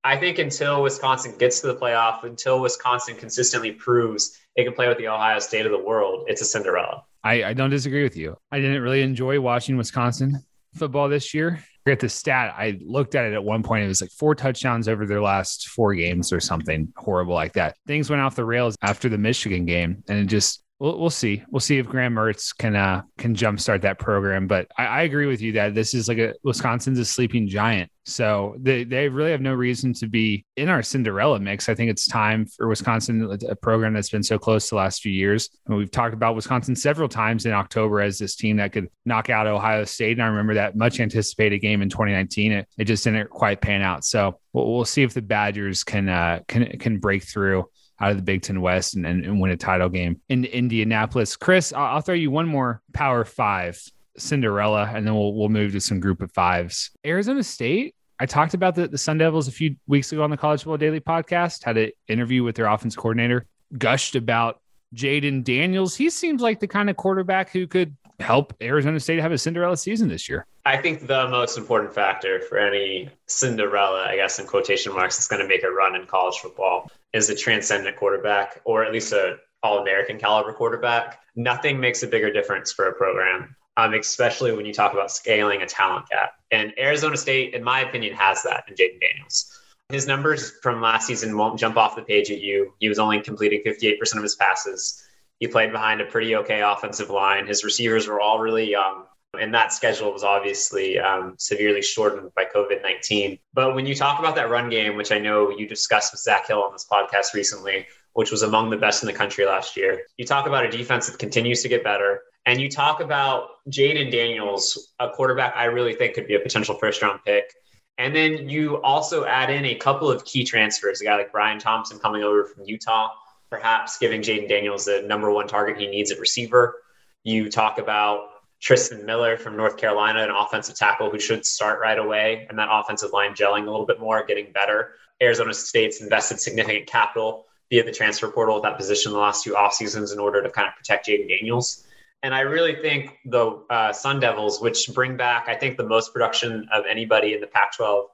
I 0.03 0.17
think 0.17 0.39
until 0.39 0.81
Wisconsin 0.81 1.35
gets 1.37 1.61
to 1.61 1.67
the 1.67 1.75
playoff, 1.75 2.23
until 2.23 2.61
Wisconsin 2.61 3.15
consistently 3.15 3.71
proves 3.71 4.37
it 4.55 4.63
can 4.63 4.73
play 4.73 4.87
with 4.87 4.97
the 4.97 5.07
Ohio 5.07 5.39
State 5.39 5.65
of 5.65 5.71
the 5.71 5.79
world, 5.79 6.25
it's 6.27 6.41
a 6.41 6.45
Cinderella. 6.45 7.03
I, 7.23 7.43
I 7.43 7.53
don't 7.53 7.69
disagree 7.69 8.03
with 8.03 8.15
you. 8.15 8.37
I 8.51 8.59
didn't 8.59 8.81
really 8.81 9.01
enjoy 9.01 9.39
watching 9.39 9.77
Wisconsin 9.77 10.41
football 10.75 11.09
this 11.09 11.33
year. 11.33 11.59
I 11.59 11.63
forget 11.83 11.99
the 11.99 12.09
stat. 12.09 12.53
I 12.57 12.79
looked 12.81 13.15
at 13.15 13.25
it 13.25 13.33
at 13.33 13.43
one 13.43 13.63
point. 13.63 13.83
It 13.83 13.87
was 13.87 14.01
like 14.01 14.11
four 14.11 14.35
touchdowns 14.35 14.87
over 14.87 15.05
their 15.05 15.21
last 15.21 15.69
four 15.69 15.93
games 15.95 16.31
or 16.31 16.39
something 16.39 16.93
horrible 16.95 17.33
like 17.33 17.53
that. 17.53 17.75
Things 17.87 18.09
went 18.09 18.21
off 18.21 18.35
the 18.35 18.45
rails 18.45 18.75
after 18.81 19.09
the 19.09 19.17
Michigan 19.17 19.65
game, 19.65 20.03
and 20.07 20.19
it 20.19 20.25
just 20.25 20.63
we'll, 20.79 20.97
we'll 20.97 21.09
see. 21.09 21.43
We'll 21.49 21.59
see 21.59 21.77
if 21.77 21.87
Graham 21.87 22.15
Mertz 22.15 22.55
can 22.57 22.75
uh, 22.75 23.03
can 23.17 23.35
jumpstart 23.35 23.81
that 23.81 23.99
program. 23.99 24.47
But 24.47 24.67
I, 24.77 24.85
I, 24.85 25.01
agree 25.03 25.25
with 25.25 25.41
you 25.41 25.51
that 25.53 25.75
this 25.75 25.93
is 25.93 26.07
like 26.07 26.17
a 26.17 26.33
Wisconsin's 26.43 26.99
a 26.99 27.05
sleeping 27.05 27.47
giant. 27.47 27.91
So 28.05 28.55
they, 28.57 28.85
they 28.85 29.07
really 29.07 29.29
have 29.31 29.41
no 29.41 29.53
reason 29.53 29.93
to 29.93 30.07
be 30.07 30.43
in 30.57 30.67
our 30.67 30.81
Cinderella 30.81 31.39
mix. 31.39 31.69
I 31.69 31.75
think 31.75 31.91
it's 31.91 32.07
time 32.07 32.47
for 32.47 32.67
Wisconsin, 32.67 33.37
a 33.47 33.55
program 33.55 33.93
that's 33.93 34.09
been 34.09 34.23
so 34.23 34.39
close 34.39 34.67
the 34.67 34.77
last 34.77 35.03
few 35.03 35.11
years. 35.11 35.49
And 35.67 35.77
we've 35.77 35.91
talked 35.91 36.15
about 36.15 36.35
Wisconsin 36.35 36.75
several 36.75 37.07
times 37.07 37.45
in 37.45 37.51
October 37.51 38.01
as 38.01 38.17
this 38.17 38.35
team 38.35 38.57
that 38.57 38.71
could 38.71 38.87
knock 39.05 39.29
out 39.29 39.45
Ohio 39.45 39.83
State. 39.83 40.13
And 40.13 40.23
I 40.23 40.27
remember 40.27 40.55
that 40.55 40.75
much 40.75 40.99
anticipated 40.99 41.59
game 41.59 41.83
in 41.83 41.89
2019. 41.89 42.51
It, 42.51 42.67
it 42.79 42.85
just 42.85 43.03
didn't 43.03 43.29
quite 43.29 43.61
pan 43.61 43.83
out. 43.83 44.03
So 44.03 44.39
we'll, 44.53 44.73
we'll 44.73 44.85
see 44.85 45.03
if 45.03 45.13
the 45.13 45.21
Badgers 45.21 45.83
can 45.83 46.09
uh, 46.09 46.39
can 46.47 46.79
can 46.79 46.97
break 46.97 47.23
through 47.23 47.65
out 48.01 48.11
of 48.11 48.17
the 48.17 48.23
Big 48.23 48.41
Ten 48.41 48.61
West 48.61 48.95
and, 48.95 49.05
and 49.05 49.39
win 49.39 49.51
a 49.51 49.57
title 49.57 49.89
game 49.89 50.21
in 50.29 50.45
Indianapolis. 50.45 51.35
Chris, 51.35 51.73
I'll, 51.73 51.95
I'll 51.95 52.01
throw 52.01 52.15
you 52.15 52.31
one 52.31 52.47
more 52.47 52.81
Power 52.93 53.25
Five 53.25 53.81
Cinderella, 54.17 54.89
and 54.93 55.05
then 55.05 55.15
we'll 55.15 55.33
we'll 55.33 55.49
move 55.49 55.71
to 55.73 55.81
some 55.81 55.99
Group 55.99 56.21
of 56.21 56.31
Fives. 56.31 56.91
Arizona 57.05 57.43
State. 57.43 57.95
I 58.21 58.25
talked 58.25 58.53
about 58.53 58.75
the, 58.75 58.87
the 58.87 58.97
Sun 58.97 59.19
Devils 59.19 59.47
a 59.47 59.51
few 59.51 59.77
weeks 59.87 60.11
ago 60.11 60.23
on 60.23 60.29
the 60.29 60.37
College 60.37 60.61
Football 60.61 60.77
Daily 60.77 60.99
podcast. 60.99 61.63
Had 61.63 61.77
an 61.77 61.91
interview 62.07 62.43
with 62.43 62.55
their 62.55 62.65
offense 62.65 62.95
coordinator, 62.95 63.45
gushed 63.77 64.15
about 64.15 64.59
Jayden 64.93 65.43
Daniels. 65.43 65.95
He 65.95 66.09
seems 66.09 66.41
like 66.41 66.59
the 66.59 66.67
kind 66.67 66.89
of 66.89 66.97
quarterback 66.97 67.49
who 67.49 67.65
could 67.65 67.95
help 68.19 68.53
Arizona 68.61 68.99
State 68.99 69.19
have 69.19 69.31
a 69.31 69.37
Cinderella 69.37 69.77
season 69.77 70.09
this 70.09 70.27
year. 70.27 70.45
I 70.65 70.77
think 70.77 71.07
the 71.07 71.27
most 71.29 71.57
important 71.57 71.93
factor 71.93 72.41
for 72.41 72.57
any 72.57 73.09
Cinderella, 73.27 74.05
I 74.07 74.15
guess 74.15 74.39
in 74.39 74.45
quotation 74.45 74.93
marks, 74.93 75.17
that's 75.17 75.27
going 75.27 75.41
to 75.41 75.47
make 75.47 75.63
a 75.63 75.69
run 75.69 75.95
in 75.95 76.05
college 76.05 76.37
football 76.37 76.91
is 77.13 77.29
a 77.29 77.35
transcendent 77.35 77.97
quarterback, 77.97 78.61
or 78.65 78.83
at 78.83 78.91
least 78.91 79.13
a 79.13 79.37
All-American 79.63 80.19
caliber 80.19 80.53
quarterback. 80.53 81.21
Nothing 81.35 81.79
makes 81.79 82.03
a 82.03 82.07
bigger 82.07 82.31
difference 82.31 82.71
for 82.71 82.87
a 82.87 82.93
program, 82.93 83.55
um, 83.77 83.93
especially 83.93 84.51
when 84.51 84.65
you 84.65 84.73
talk 84.73 84.93
about 84.93 85.11
scaling 85.11 85.61
a 85.61 85.65
talent 85.65 86.07
gap. 86.09 86.33
And 86.51 86.73
Arizona 86.77 87.17
State, 87.17 87.53
in 87.53 87.63
my 87.63 87.81
opinion, 87.81 88.13
has 88.15 88.43
that 88.43 88.65
in 88.67 88.75
Jayden 88.75 88.99
Daniels. 88.99 89.59
His 89.89 90.05
numbers 90.05 90.53
from 90.61 90.81
last 90.81 91.07
season 91.07 91.35
won't 91.35 91.59
jump 91.59 91.77
off 91.77 91.95
the 91.95 92.03
page 92.03 92.29
at 92.29 92.41
you. 92.41 92.73
He 92.79 92.89
was 92.89 92.99
only 92.99 93.21
completing 93.21 93.63
58% 93.65 94.17
of 94.17 94.23
his 94.23 94.35
passes. 94.35 95.03
He 95.39 95.47
played 95.47 95.71
behind 95.71 96.01
a 96.01 96.05
pretty 96.05 96.35
okay 96.35 96.61
offensive 96.61 97.09
line. 97.09 97.47
His 97.47 97.63
receivers 97.63 98.07
were 98.07 98.19
all 98.19 98.39
really 98.39 98.69
young. 98.69 99.05
And 99.39 99.53
that 99.53 99.71
schedule 99.71 100.11
was 100.11 100.23
obviously 100.23 100.97
um, 100.97 101.35
severely 101.37 101.81
shortened 101.81 102.33
by 102.35 102.45
COVID 102.45 102.81
19. 102.81 103.37
But 103.53 103.75
when 103.75 103.85
you 103.85 103.95
talk 103.95 104.19
about 104.19 104.35
that 104.35 104.49
run 104.49 104.69
game, 104.69 104.95
which 104.95 105.11
I 105.11 105.19
know 105.19 105.51
you 105.51 105.67
discussed 105.67 106.11
with 106.11 106.21
Zach 106.21 106.47
Hill 106.47 106.63
on 106.63 106.73
this 106.73 106.87
podcast 106.91 107.33
recently, 107.33 107.85
which 108.13 108.31
was 108.31 108.41
among 108.41 108.69
the 108.69 108.77
best 108.77 109.03
in 109.03 109.07
the 109.07 109.13
country 109.13 109.45
last 109.45 109.77
year, 109.77 110.01
you 110.17 110.25
talk 110.25 110.47
about 110.47 110.65
a 110.65 110.69
defense 110.69 111.07
that 111.07 111.19
continues 111.19 111.61
to 111.61 111.69
get 111.69 111.83
better 111.83 112.21
And 112.45 112.59
you 112.59 112.69
talk 112.69 112.99
about 112.99 113.49
Jayden 113.69 114.11
Daniels, 114.11 114.93
a 114.99 115.09
quarterback 115.09 115.53
I 115.55 115.65
really 115.65 115.93
think 115.93 116.15
could 116.15 116.27
be 116.27 116.35
a 116.35 116.39
potential 116.39 116.75
first 116.75 117.01
round 117.01 117.19
pick. 117.23 117.53
And 117.99 118.15
then 118.15 118.49
you 118.49 118.81
also 118.81 119.25
add 119.25 119.49
in 119.49 119.65
a 119.65 119.75
couple 119.75 120.09
of 120.09 120.25
key 120.25 120.43
transfers, 120.43 121.01
a 121.01 121.03
guy 121.03 121.17
like 121.17 121.31
Bryan 121.31 121.59
Thompson 121.59 121.99
coming 121.99 122.23
over 122.23 122.45
from 122.45 122.63
Utah, 122.65 123.09
perhaps 123.49 123.97
giving 123.97 124.21
Jayden 124.21 124.47
Daniels 124.47 124.85
the 124.85 125.01
number 125.01 125.31
one 125.31 125.47
target 125.47 125.77
he 125.77 125.87
needs 125.87 126.11
at 126.11 126.19
receiver. 126.19 126.75
You 127.23 127.49
talk 127.49 127.79
about 127.79 128.29
Tristan 128.61 129.05
Miller 129.05 129.37
from 129.37 129.55
North 129.55 129.77
Carolina, 129.77 130.23
an 130.23 130.31
offensive 130.31 130.75
tackle 130.75 131.09
who 131.09 131.19
should 131.19 131.45
start 131.45 131.79
right 131.79 131.97
away, 131.97 132.45
and 132.49 132.59
that 132.59 132.67
offensive 132.71 133.11
line 133.13 133.33
gelling 133.33 133.67
a 133.67 133.71
little 133.71 133.85
bit 133.85 133.99
more, 133.99 134.25
getting 134.25 134.51
better. 134.51 134.91
Arizona 135.21 135.53
State's 135.53 136.01
invested 136.01 136.39
significant 136.39 136.87
capital 136.87 137.45
via 137.69 137.83
the 137.83 137.91
transfer 137.91 138.29
portal 138.29 138.57
at 138.57 138.63
that 138.63 138.77
position 138.77 139.11
the 139.11 139.17
last 139.17 139.43
two 139.43 139.55
off 139.55 139.73
seasons 139.73 140.11
in 140.11 140.19
order 140.19 140.41
to 140.41 140.49
kind 140.49 140.67
of 140.67 140.75
protect 140.75 141.07
Jayden 141.07 141.27
Daniels. 141.27 141.85
And 142.21 142.35
I 142.35 142.41
really 142.41 142.75
think 142.81 143.17
the 143.25 143.63
uh, 143.69 143.93
Sun 143.93 144.19
Devils, 144.19 144.61
which 144.61 144.89
bring 144.93 145.15
back, 145.15 145.47
I 145.47 145.55
think, 145.55 145.77
the 145.77 145.87
most 145.87 146.11
production 146.13 146.67
of 146.73 146.83
anybody 146.89 147.33
in 147.33 147.39
the 147.39 147.47
Pac 147.47 147.75
12 147.77 148.07